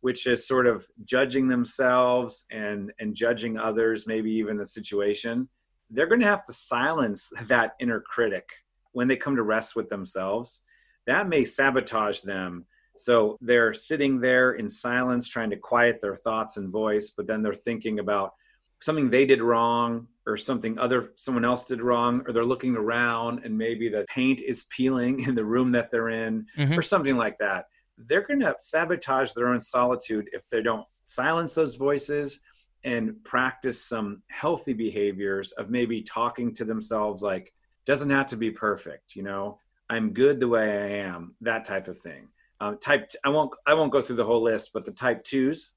[0.00, 5.48] which is sort of judging themselves and and judging others, maybe even the situation,
[5.90, 8.46] they're going to have to silence that inner critic
[8.92, 10.60] when they come to rest with themselves.
[11.06, 12.66] That may sabotage them.
[12.96, 17.42] So they're sitting there in silence, trying to quiet their thoughts and voice, but then
[17.42, 18.34] they're thinking about
[18.80, 23.44] something they did wrong or something other someone else did wrong or they're looking around
[23.44, 26.78] and maybe the paint is peeling in the room that they're in mm-hmm.
[26.78, 27.66] or something like that.
[27.96, 32.40] They're going to sabotage their own solitude if they don't silence those voices
[32.82, 37.52] and practice some healthy behaviors of maybe talking to themselves like
[37.86, 39.58] doesn't have to be perfect you know?
[39.90, 42.28] I'm good the way i am that type of thing.
[42.60, 45.22] Um, type t- I won't i won't go through the whole list but the type
[45.24, 45.72] twos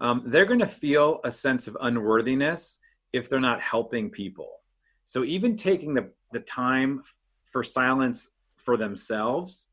[0.00, 2.78] um, they're going to feel a sense of unworthiness
[3.12, 4.60] if they're not helping people.
[5.04, 7.02] So even taking the, the time
[7.44, 9.68] for silence for themselves,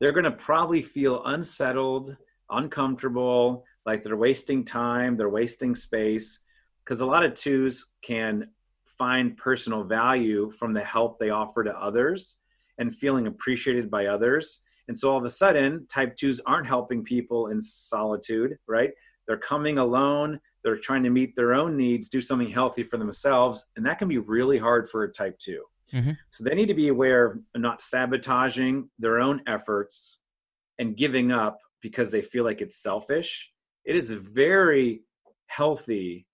[0.00, 2.16] they're going to probably feel unsettled,
[2.50, 6.40] uncomfortable, like they're wasting time, they're wasting space.
[6.84, 8.48] Because a lot of twos can
[8.84, 12.38] find personal value from the help they offer to others
[12.78, 14.60] and feeling appreciated by others.
[14.88, 18.90] And so all of a sudden, type twos aren't helping people in solitude, right?
[19.26, 23.64] they're coming alone they're trying to meet their own needs do something healthy for themselves
[23.76, 26.10] and that can be really hard for a type 2 mm-hmm.
[26.30, 30.20] so they need to be aware of not sabotaging their own efforts
[30.78, 33.52] and giving up because they feel like it's selfish
[33.84, 35.02] it is very
[35.46, 36.26] healthy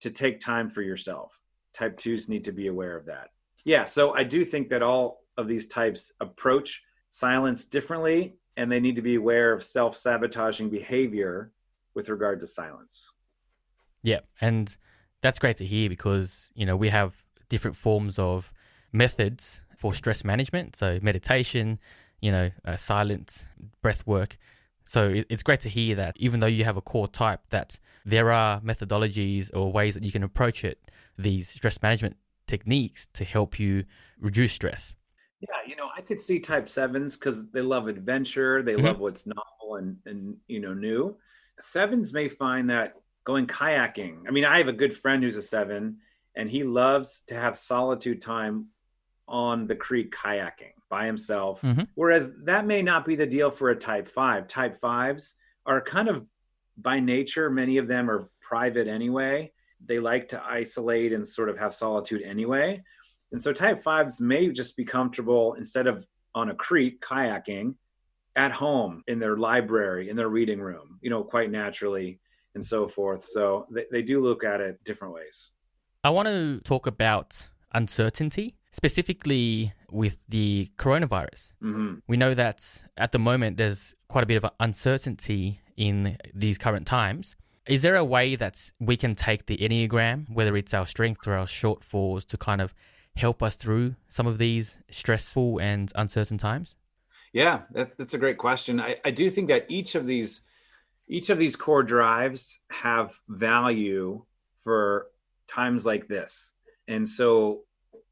[0.00, 1.40] to take time for yourself
[1.74, 3.28] type 2s need to be aware of that
[3.64, 8.80] yeah so i do think that all of these types approach silence differently and they
[8.80, 11.52] need to be aware of self-sabotaging behavior
[11.94, 13.12] with regard to silence.
[14.04, 14.76] Yeah, and
[15.22, 17.14] that's great to hear because you know we have
[17.48, 18.52] different forms of
[18.92, 20.76] methods for stress management.
[20.76, 21.80] So meditation,
[22.20, 23.44] you know, uh, silence,
[23.82, 24.38] breath work.
[24.84, 27.78] So it, it's great to hear that even though you have a core type, that
[28.04, 30.78] there are methodologies or ways that you can approach it,
[31.18, 33.84] these stress management techniques to help you
[34.20, 34.94] reduce stress.
[35.40, 38.86] Yeah, you know, I could see type sevens because they love adventure, they mm-hmm.
[38.86, 41.16] love what's novel and and you know new.
[41.60, 42.94] Sevens may find that
[43.24, 44.22] going kayaking.
[44.28, 45.98] I mean, I have a good friend who's a seven,
[46.36, 48.68] and he loves to have solitude time
[49.26, 51.62] on the creek kayaking by himself.
[51.62, 51.84] Mm-hmm.
[51.94, 54.46] Whereas that may not be the deal for a type five.
[54.48, 55.34] Type fives
[55.66, 56.26] are kind of
[56.76, 59.52] by nature, many of them are private anyway.
[59.84, 62.82] They like to isolate and sort of have solitude anyway.
[63.32, 67.74] And so type fives may just be comfortable instead of on a creek kayaking
[68.36, 72.18] at home in their library, in their reading room, you know, quite naturally
[72.54, 73.24] and so forth.
[73.24, 75.50] So they, they do look at it different ways.
[76.02, 81.52] I want to talk about uncertainty, specifically with the coronavirus.
[81.62, 81.94] Mm-hmm.
[82.06, 86.86] We know that at the moment there's quite a bit of uncertainty in these current
[86.86, 87.36] times.
[87.66, 91.34] Is there a way that we can take the Enneagram, whether it's our strength or
[91.34, 92.74] our shortfalls, to kind of
[93.16, 96.74] help us through some of these stressful and uncertain times?
[97.32, 98.80] Yeah, that, that's a great question.
[98.80, 100.42] I, I do think that each of these
[101.08, 104.24] each of these core drives have value
[104.62, 105.08] for
[105.46, 106.54] times like this.
[106.88, 107.62] And so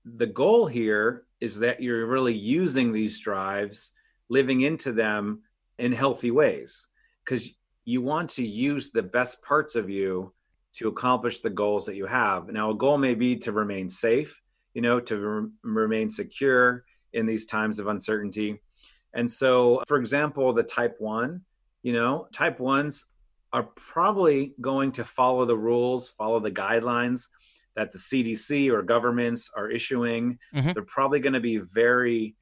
[0.05, 3.93] the goal here is that you're really using these drives,
[4.29, 5.43] living into them
[5.79, 6.89] in healthy ways,
[7.25, 7.51] because
[7.85, 10.33] you want to use the best parts of you
[10.75, 12.49] to accomplish the goals that you have.
[12.49, 14.41] Now, a goal may be to remain safe,
[14.75, 18.61] you know, to re- remain secure in these times of uncertainty.
[19.15, 21.43] And so, for example, the type one,
[21.83, 23.07] you know, type ones
[23.53, 27.27] are probably going to follow the rules, follow the guidelines
[27.77, 30.39] that the CDC or governments are issuing.
[30.55, 30.73] Mm-hmm.
[30.73, 32.37] They're probably going to be very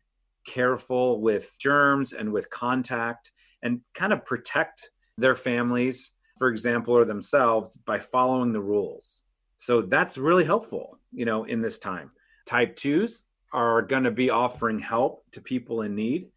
[0.47, 3.33] careful with germs and with contact
[3.63, 9.25] and kind of protect their families, for example, or themselves by following the rules.
[9.59, 12.11] So that's really helpful, you know, in this time.
[12.47, 16.29] Type twos are going to be offering help to people in need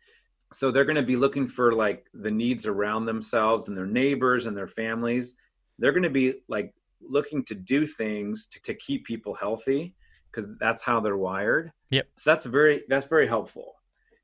[0.54, 4.46] so they're going to be looking for like the needs around themselves and their neighbors
[4.46, 5.36] and their families.
[5.80, 9.96] They're going to be like looking to do things to, to keep people healthy
[10.32, 11.72] because that's how they're wired.
[11.90, 12.08] Yep.
[12.16, 13.76] So that's very that's very helpful.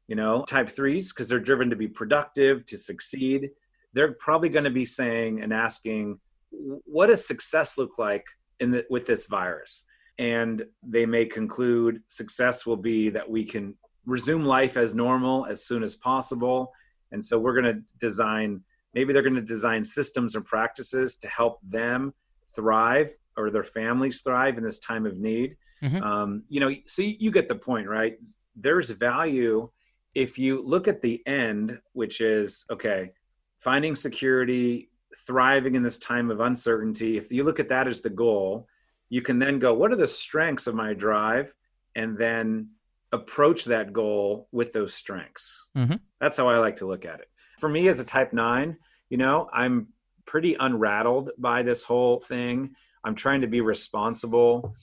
[0.08, 3.50] You know type threes because they're driven to be productive to succeed.
[3.94, 6.20] They're probably going to be saying and asking
[6.52, 8.26] what does success look like
[8.60, 9.86] in the, with this virus?
[10.18, 13.76] And they may conclude success will be that we can
[14.10, 16.74] resume life as normal as soon as possible.
[17.12, 18.62] And so we're going to design,
[18.94, 22.14] maybe they're going to design systems and practices to help them
[22.56, 25.56] thrive or their families thrive in this time of need.
[25.82, 26.04] Mm-hmm.
[26.04, 28.18] Um, you know, so you get the point, right?
[28.56, 29.70] There's value
[30.16, 33.12] if you look at the end, which is okay,
[33.60, 34.90] finding security,
[35.26, 37.18] thriving in this time of uncertainty.
[37.18, 38.68] If you look at that as the goal,
[39.10, 41.54] you can then go, what are the strengths of my drive?
[41.96, 42.70] And then
[43.12, 45.68] approach that goal with those strengths.
[45.78, 45.96] Mm-hmm.
[46.20, 47.28] That's how I like to look at it.
[47.60, 48.78] For me, as a type nine,
[49.10, 49.88] you know, I'm
[50.26, 52.76] pretty unrattled by this whole thing.
[53.04, 54.76] I'm trying to be responsible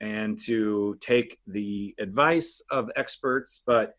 [0.00, 3.94] and to take the advice of experts, but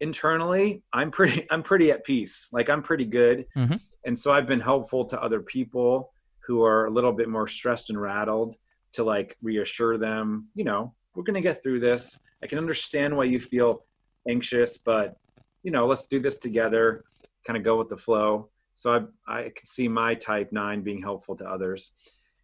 [0.00, 2.48] internally, I'm pretty I'm pretty at peace.
[2.52, 3.46] Like I'm pretty good.
[3.56, 3.76] Mm-hmm.
[4.04, 6.12] And so I've been helpful to other people
[6.46, 8.56] who are a little bit more stressed and rattled
[8.92, 13.16] to like reassure them, you know, we're going to get through this I can understand
[13.16, 13.84] why you feel
[14.28, 15.16] anxious, but
[15.62, 17.04] you know, let's do this together,
[17.46, 18.48] kind of go with the flow.
[18.74, 21.92] So I, I can see my type nine being helpful to others.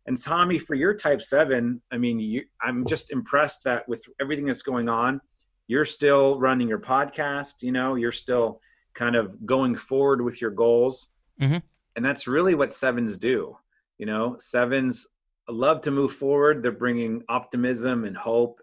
[0.07, 4.47] And Tommy, for your type seven, I mean, you, I'm just impressed that with everything
[4.47, 5.21] that's going on,
[5.67, 8.61] you're still running your podcast, you know, you're still
[8.95, 11.09] kind of going forward with your goals.
[11.41, 11.59] Mm-hmm.
[11.97, 13.57] And that's really what sevens do.
[13.99, 15.09] You know, sevens
[15.53, 16.63] love to move forward.
[16.63, 18.61] They're bringing optimism and hope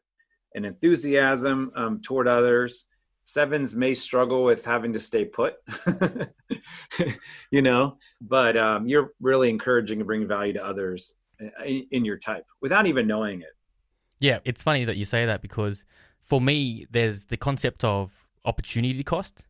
[0.56, 2.88] and enthusiasm um, toward others.
[3.26, 5.56] Sevens may struggle with having to stay put,
[7.52, 12.06] you know, but um, you're really encouraging and bringing value to others uh, in, in
[12.06, 13.56] your type without even knowing it.
[14.20, 15.86] Yeah, it's funny that you say that because
[16.22, 18.12] for me, there's the concept of
[18.44, 19.46] opportunity cost.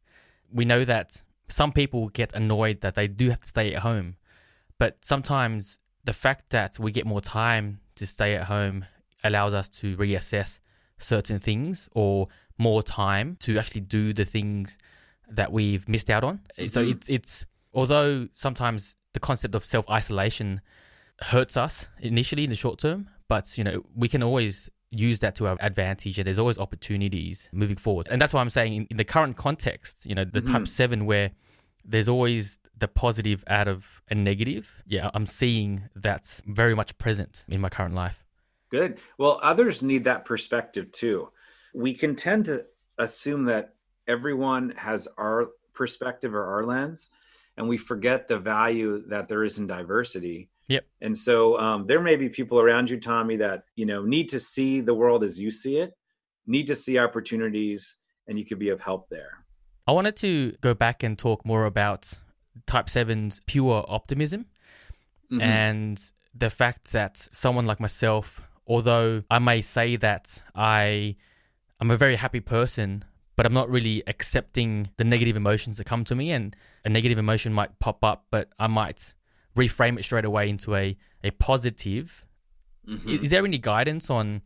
[0.52, 4.18] We know that some people get annoyed that they do have to stay at home,
[4.78, 8.86] but sometimes the fact that we get more time to stay at home
[9.24, 10.60] allows us to reassess
[10.98, 12.28] certain things or
[12.58, 14.78] more time to actually do the things
[15.30, 16.40] that we've missed out on.
[16.58, 16.68] Mm-hmm.
[16.68, 20.62] So it's it's although sometimes the concept of self isolation
[21.22, 25.36] hurts us initially in the short term, but you know we can always use that
[25.36, 28.88] to our advantage and there's always opportunities moving forward and that's why i'm saying in,
[28.92, 30.54] in the current context you know the mm-hmm.
[30.54, 31.32] type 7 where
[31.86, 34.72] there's always the positive out of a negative.
[34.86, 38.24] Yeah i'm seeing that's very much present in my current life.
[38.70, 39.00] Good.
[39.18, 41.30] Well others need that perspective too.
[41.74, 42.66] We can tend to
[42.98, 43.74] assume that
[44.08, 47.10] everyone has our perspective or our lens
[47.58, 50.50] and we forget the value that there is in diversity.
[50.68, 50.86] Yep.
[51.02, 54.40] And so um, there may be people around you, Tommy, that you know need to
[54.40, 55.94] see the world as you see it,
[56.48, 59.43] need to see opportunities, and you could be of help there.
[59.88, 62.14] I wanted to go back and talk more about
[62.68, 64.46] Type 7's pure optimism
[65.32, 65.42] mm-hmm.
[65.42, 71.16] and the fact that someone like myself, although I may say that I
[71.80, 73.04] I'm a very happy person,
[73.36, 76.56] but I'm not really accepting the negative emotions that come to me and
[76.86, 79.14] a negative emotion might pop up, but I might
[79.58, 82.26] reframe it straight away into a, a positive.
[82.88, 83.24] Mm-hmm.
[83.24, 84.42] Is there any guidance on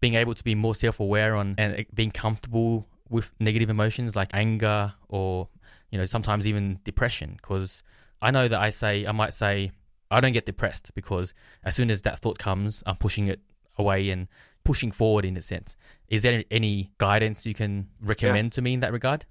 [0.00, 4.30] being able to be more self aware on and being comfortable with negative emotions like
[4.32, 5.48] anger or
[5.90, 7.34] you know sometimes even depression?
[7.36, 7.82] Because
[8.22, 9.72] I know that I say I might say
[10.10, 11.34] I don't get depressed because
[11.64, 13.40] as soon as that thought comes, I'm pushing it
[13.78, 14.28] away and
[14.64, 15.76] pushing forward in a sense.
[16.08, 18.56] Is there any guidance you can recommend yeah.
[18.56, 19.24] to me in that regard?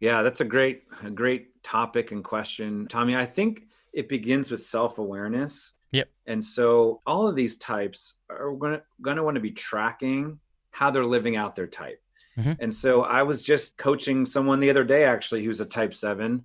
[0.00, 3.14] Yeah, that's a great, a great topic and question, Tommy.
[3.14, 8.72] I think it begins with self-awareness yep and so all of these types are going
[8.72, 10.38] to, going to want to be tracking
[10.70, 12.01] how they're living out their type
[12.38, 12.52] mm-hmm.
[12.60, 16.42] and so i was just coaching someone the other day actually who's a type 7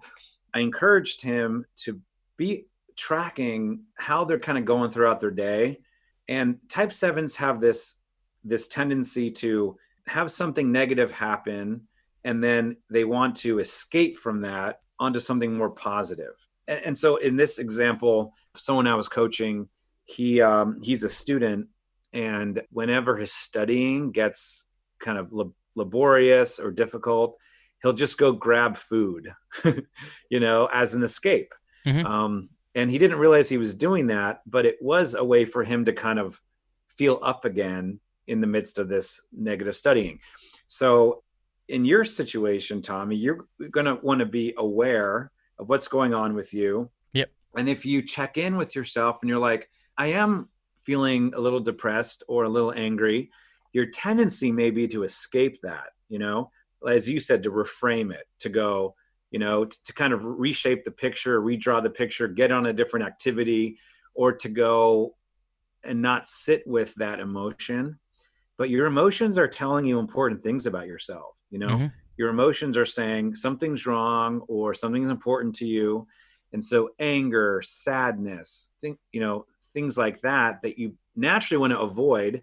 [0.53, 1.99] i encouraged him to
[2.37, 2.65] be
[2.97, 5.79] tracking how they're kind of going throughout their day.
[6.27, 7.95] And type 7s have this
[8.43, 9.77] this tendency to
[10.07, 11.81] have something negative happen
[12.23, 16.33] and then they want to escape from that onto something more positive.
[16.67, 19.67] And, and so in this example, someone I was coaching,
[20.05, 21.67] he um, he's a student,
[22.13, 24.65] and whenever his studying gets
[24.99, 25.31] kind of
[25.77, 27.37] laborious or difficult,
[27.81, 29.31] he'll just go grab food,
[30.29, 31.53] you know, as an escape.
[31.85, 32.05] Mm-hmm.
[32.05, 35.63] Um, and he didn't realize he was doing that, but it was a way for
[35.63, 36.41] him to kind of
[36.87, 40.19] feel up again in the midst of this negative studying.
[40.67, 41.23] So,
[41.69, 46.33] in your situation, Tommy, you're going to want to be aware of what's going on
[46.33, 46.89] with you.
[47.11, 47.29] Yep.
[47.57, 50.47] And if you check in with yourself and you're like, I am
[50.83, 53.31] feeling a little depressed or a little angry,
[53.77, 56.49] your tendency may be to escape that, you know,
[56.87, 58.95] as you said, to reframe it, to go,
[59.29, 62.73] you know, to, to kind of reshape the picture, redraw the picture, get on a
[62.73, 63.77] different activity,
[64.15, 65.15] or to go
[65.83, 67.99] and not sit with that emotion.
[68.57, 71.67] But your emotions are telling you important things about yourself, you know.
[71.67, 76.07] Mm-hmm your emotions are saying something's wrong or something's important to you
[76.51, 81.79] and so anger sadness think you know things like that that you naturally want to
[81.79, 82.41] avoid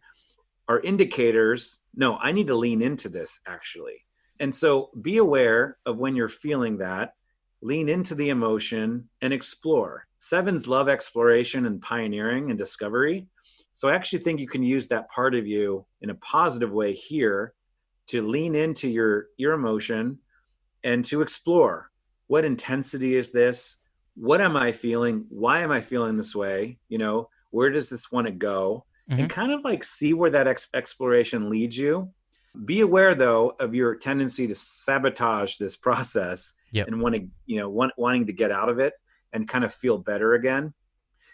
[0.69, 1.79] are indicators.
[1.95, 4.05] No i need to lean into this actually.
[4.41, 7.15] And so be aware of when you're feeling that.
[7.63, 10.07] Lean into the emotion and explore.
[10.19, 13.27] Sevens love exploration and pioneering and discovery.
[13.73, 16.93] So i actually think you can use that part of you in a positive way
[16.93, 17.55] here
[18.09, 20.19] to lean into your your emotion
[20.83, 21.91] and to explore.
[22.27, 23.77] What intensity is this?
[24.17, 25.27] What am i feeling?
[25.29, 26.79] Why am i feeling this way?
[26.89, 29.21] You know where does this want to go mm-hmm.
[29.21, 32.13] and kind of like see where that ex- exploration leads you
[32.65, 36.87] be aware though of your tendency to sabotage this process yep.
[36.87, 38.95] and want to you know want, wanting to get out of it
[39.33, 40.73] and kind of feel better again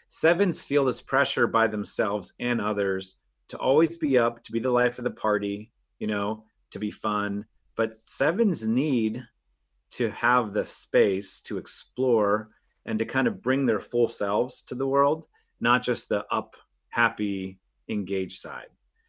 [0.09, 3.17] sevens feel this pressure by themselves and others
[3.49, 6.91] to always be up to be the life of the party you know to be
[6.91, 7.45] fun
[7.77, 9.23] but sevens need
[9.91, 12.49] to have the space to explore
[12.87, 15.27] and to kind of bring their full selves to the world
[15.61, 16.57] not just the up
[16.89, 17.59] happy
[17.91, 18.69] engaged side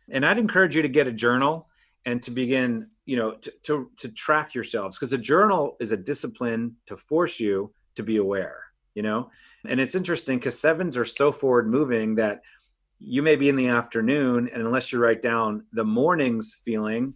[0.10, 1.68] and i'd encourage you to get a journal
[2.06, 5.98] and to begin you know to to, to track yourselves because a journal is a
[5.98, 8.64] discipline to force you to be aware
[8.96, 9.30] you know
[9.68, 12.42] and it's interesting because sevens are so forward moving that
[13.00, 17.14] you may be in the afternoon and unless you write down the morning's feeling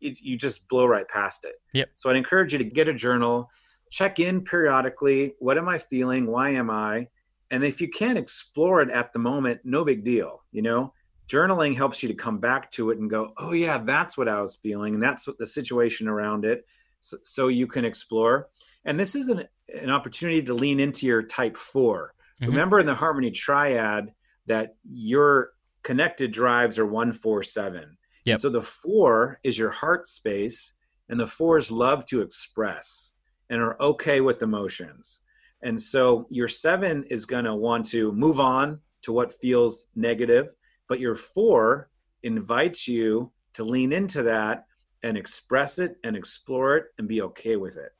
[0.00, 1.56] it, you just blow right past it.
[1.72, 1.90] Yep.
[1.96, 3.50] So I'd encourage you to get a journal,
[3.90, 5.34] check in periodically.
[5.38, 6.26] What am I feeling?
[6.26, 7.08] Why am I?
[7.54, 10.42] And if you can't explore it at the moment, no big deal.
[10.50, 10.92] You know,
[11.28, 14.40] journaling helps you to come back to it and go, oh yeah, that's what I
[14.40, 16.66] was feeling, and that's what the situation around it.
[16.98, 18.48] So, so you can explore.
[18.84, 22.50] And this is an, an opportunity to lean into your type 4 mm-hmm.
[22.50, 24.12] Remember in the harmony triad
[24.46, 25.50] that your
[25.84, 27.96] connected drives are one, four, seven.
[28.24, 28.40] Yep.
[28.40, 30.72] So the four is your heart space,
[31.08, 33.12] and the fours love to express
[33.48, 35.20] and are okay with emotions.
[35.64, 40.50] And so your seven is going to want to move on to what feels negative,
[40.88, 41.88] but your four
[42.22, 44.66] invites you to lean into that
[45.02, 47.92] and express it and explore it and be okay with it.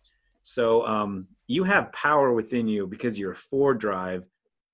[0.43, 4.25] So um, you have power within you because you're four drive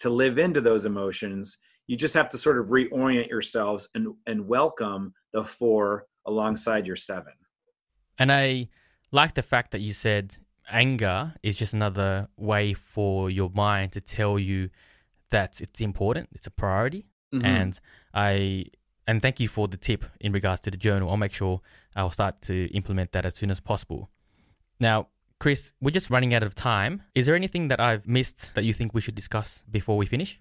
[0.01, 1.59] to live into those emotions.
[1.87, 6.97] You just have to sort of reorient yourselves and and welcome the four alongside your
[6.97, 7.33] seven.
[8.19, 8.69] And I
[9.13, 10.37] like the fact that you said
[10.71, 14.71] anger is just another way for your mind to tell you
[15.31, 17.07] that it's important, it's a priority.
[17.33, 17.47] Mm-hmm.
[17.47, 17.81] And
[18.13, 18.67] I
[19.07, 21.11] and thank you for the tip in regards to the journal.
[21.11, 21.61] I'll make sure
[21.97, 24.11] I'll start to implement that as soon as possible.
[24.79, 25.09] Now,
[25.39, 27.03] Chris, we're just running out of time.
[27.15, 30.41] Is there anything that I've missed that you think we should discuss before we finish?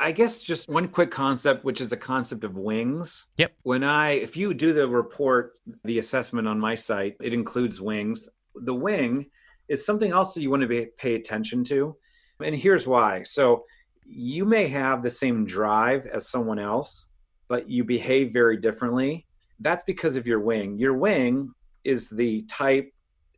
[0.00, 3.26] I guess just one quick concept, which is the concept of wings.
[3.36, 3.54] Yep.
[3.62, 5.52] When I, if you do the report,
[5.84, 8.28] the assessment on my site, it includes wings.
[8.56, 9.26] The wing
[9.68, 11.96] is something else that you want to be, pay attention to.
[12.42, 13.22] And here's why.
[13.22, 13.64] So
[14.04, 17.08] you may have the same drive as someone else,
[17.48, 19.26] but you behave very differently.
[19.60, 20.78] That's because of your wing.
[20.78, 21.52] Your wing
[21.84, 22.92] is the type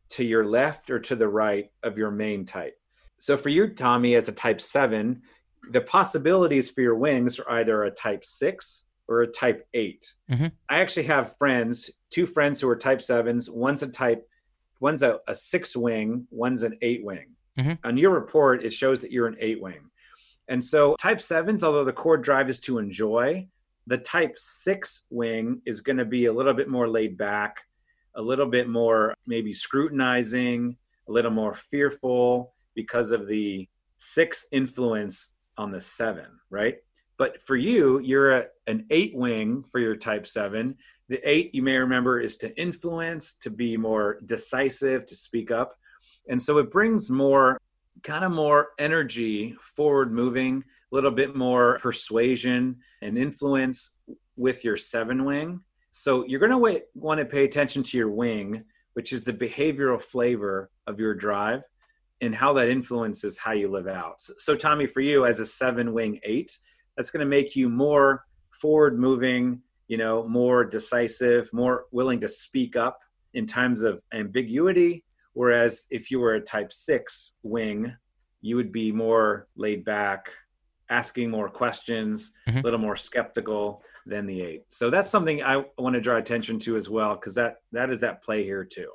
[0.09, 2.77] to your left or to the right of your main type.
[3.17, 5.21] So for you, Tommy, as a type seven,
[5.71, 10.47] the possibilities for your wings are either a type six or a type 8 mm-hmm.
[10.69, 13.49] I actually have friends, two friends who are type sevens.
[13.49, 14.27] One's a type,
[14.79, 17.35] one's a, a six wing, one's an eight wing.
[17.57, 17.73] Mm-hmm.
[17.83, 19.89] On your report, it shows that you're an eight wing.
[20.47, 23.47] And so type sevens, although the core drive is to enjoy,
[23.87, 27.63] the type six wing is going to be a little bit more laid back,
[28.15, 33.67] a little bit more maybe scrutinizing, a little more fearful because of the
[33.97, 36.75] six influence on the seven, right?
[37.17, 40.75] But for you, you're a, an eight wing for your type seven.
[41.09, 45.77] The eight, you may remember, is to influence, to be more decisive, to speak up.
[46.29, 47.57] And so it brings more,
[48.03, 53.93] kind of more energy, forward moving, a little bit more persuasion and influence
[54.35, 55.61] with your seven wing.
[55.91, 60.01] So you're going to want to pay attention to your wing, which is the behavioral
[60.01, 61.61] flavor of your drive
[62.21, 64.21] and how that influences how you live out.
[64.21, 66.57] So, so Tommy, for you as a seven wing eight,
[66.95, 72.27] that's going to make you more forward moving, you know, more decisive, more willing to
[72.27, 72.99] speak up
[73.33, 75.03] in times of ambiguity.
[75.33, 77.93] Whereas if you were a type six wing,
[78.41, 80.29] you would be more laid back,
[80.89, 82.59] asking more questions, mm-hmm.
[82.59, 84.63] a little more skeptical than the eight.
[84.69, 88.03] So that's something I want to draw attention to as well, because that that is
[88.03, 88.91] at play here too.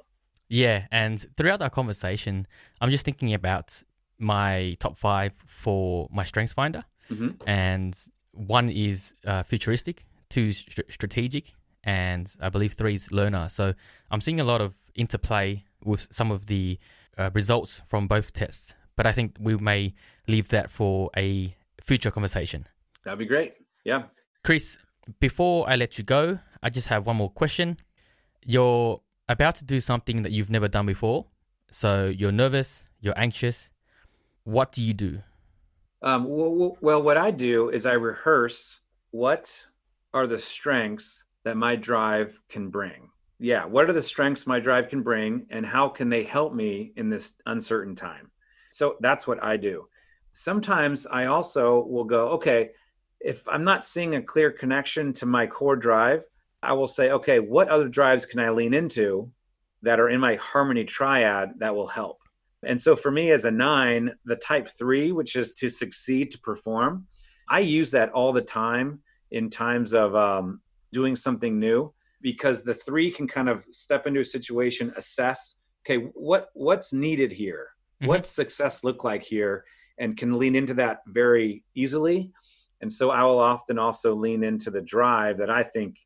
[0.49, 2.47] Yeah, and throughout our conversation,
[2.81, 3.83] I'm just thinking about
[4.19, 7.31] my top five for my Strengths Finder, mm-hmm.
[7.49, 7.97] and
[8.33, 11.53] one is uh, futuristic, two st- strategic,
[11.85, 13.49] and I believe three is learner.
[13.49, 13.75] So
[14.11, 16.79] I'm seeing a lot of interplay with some of the
[17.19, 19.95] uh, results from both tests, but I think we may
[20.27, 21.55] leave that for a
[21.85, 22.67] future conversation.
[23.05, 23.55] That'd be great.
[23.85, 24.05] Yeah.
[24.43, 24.79] Chris,
[25.21, 27.77] before I let you go, I just have one more question.
[28.45, 31.27] You're about to do something that you've never done before.
[31.71, 33.71] So you're nervous, you're anxious.
[34.45, 35.21] What do you do?
[36.03, 38.81] Um, well, well, what I do is I rehearse
[39.11, 39.67] what
[40.15, 43.11] are the strengths that my drive can bring.
[43.39, 46.93] Yeah, what are the strengths my drive can bring, and how can they help me
[46.97, 48.31] in this uncertain time?
[48.71, 49.87] So that's what I do.
[50.33, 52.71] Sometimes I also will go, okay,
[53.21, 56.23] if I'm not seeing a clear connection to my core drive,
[56.63, 59.31] I will say, okay, what other drives can I lean into
[59.83, 62.19] that are in my harmony triad that will help?
[62.65, 66.39] And so for me as a nine, the type three, which is to succeed, to
[66.39, 67.07] perform,
[67.49, 69.01] I use that all the time
[69.33, 70.61] in times of um,
[70.93, 76.05] doing something new because the three can kind of step into a situation, assess, okay,
[76.15, 77.71] what what's needed here?
[78.01, 78.09] Mm-hmm.
[78.09, 79.65] What's success look like here?
[79.99, 82.33] And can lean into that very easily.
[82.81, 85.97] And so I will often also lean into the drive that I think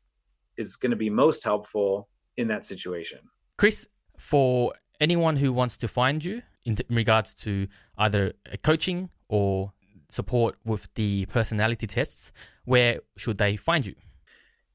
[0.57, 3.19] is going to be most helpful in that situation.
[3.57, 7.67] Chris, for anyone who wants to find you in, t- in regards to
[7.97, 9.73] either coaching or
[10.09, 12.31] support with the personality tests,
[12.65, 13.95] where should they find you?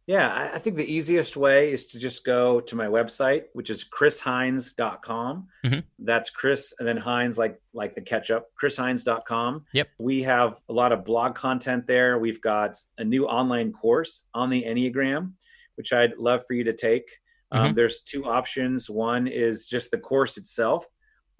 [0.07, 3.85] Yeah, I think the easiest way is to just go to my website, which is
[3.85, 5.47] chrisheinz.com.
[5.64, 5.78] Mm-hmm.
[6.01, 9.64] That's Chris and then Heinz like like the ketchup, chrisheinz.com.
[9.72, 9.89] Yep.
[10.01, 12.18] We have a lot of blog content there.
[12.18, 15.35] We've got a new online course on the Enneagram
[15.76, 17.11] which I'd love for you to take.
[17.51, 17.74] Um, mm-hmm.
[17.74, 18.89] there's two options.
[18.89, 20.87] One is just the course itself,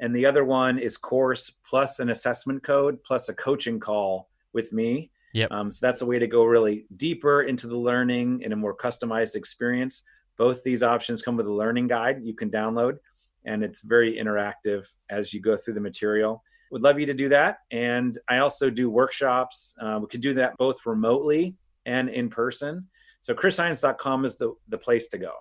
[0.03, 4.73] and the other one is course plus an assessment code plus a coaching call with
[4.73, 5.13] me.
[5.33, 5.53] Yep.
[5.53, 8.77] Um, so that's a way to go really deeper into the learning in a more
[8.77, 10.03] customized experience.
[10.37, 12.99] Both these options come with a learning guide you can download,
[13.47, 16.43] and it's very interactive as you go through the material.
[16.73, 17.59] would love you to do that.
[17.71, 19.77] And I also do workshops.
[19.81, 21.55] Uh, we could do that both remotely
[21.87, 22.89] and in person.
[23.21, 25.33] So chrisheinz.com is the, the place to go.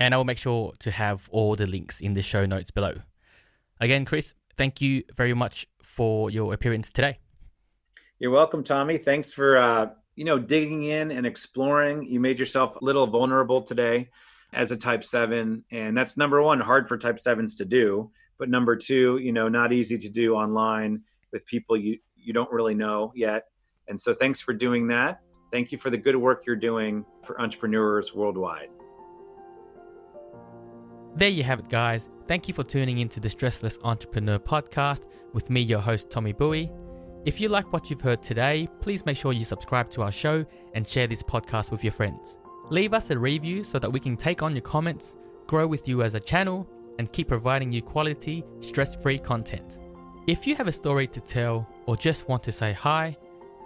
[0.00, 2.94] And I will make sure to have all the links in the show notes below.
[3.82, 7.18] Again, Chris, thank you very much for your appearance today.
[8.20, 8.96] You're welcome, Tommy.
[8.96, 12.06] Thanks for uh, you know digging in and exploring.
[12.06, 14.08] You made yourself a little vulnerable today
[14.52, 18.48] as a type 7 and that's number 1 hard for type 7s to do, but
[18.48, 21.02] number 2, you know, not easy to do online
[21.32, 23.46] with people you you don't really know yet.
[23.88, 25.22] And so thanks for doing that.
[25.50, 28.68] Thank you for the good work you're doing for entrepreneurs worldwide.
[31.14, 32.08] There you have it, guys.
[32.26, 36.72] Thank you for tuning into the Stressless Entrepreneur podcast with me, your host, Tommy Bowie.
[37.26, 40.44] If you like what you've heard today, please make sure you subscribe to our show
[40.74, 42.38] and share this podcast with your friends.
[42.70, 46.02] Leave us a review so that we can take on your comments, grow with you
[46.02, 46.66] as a channel,
[46.98, 49.78] and keep providing you quality, stress free content.
[50.26, 53.16] If you have a story to tell or just want to say hi,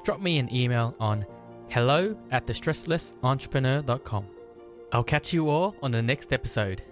[0.04, 1.24] drop me an email on
[1.68, 4.26] hello at thestresslessentrepreneur.com.
[4.92, 6.82] I'll catch you all on the next episode.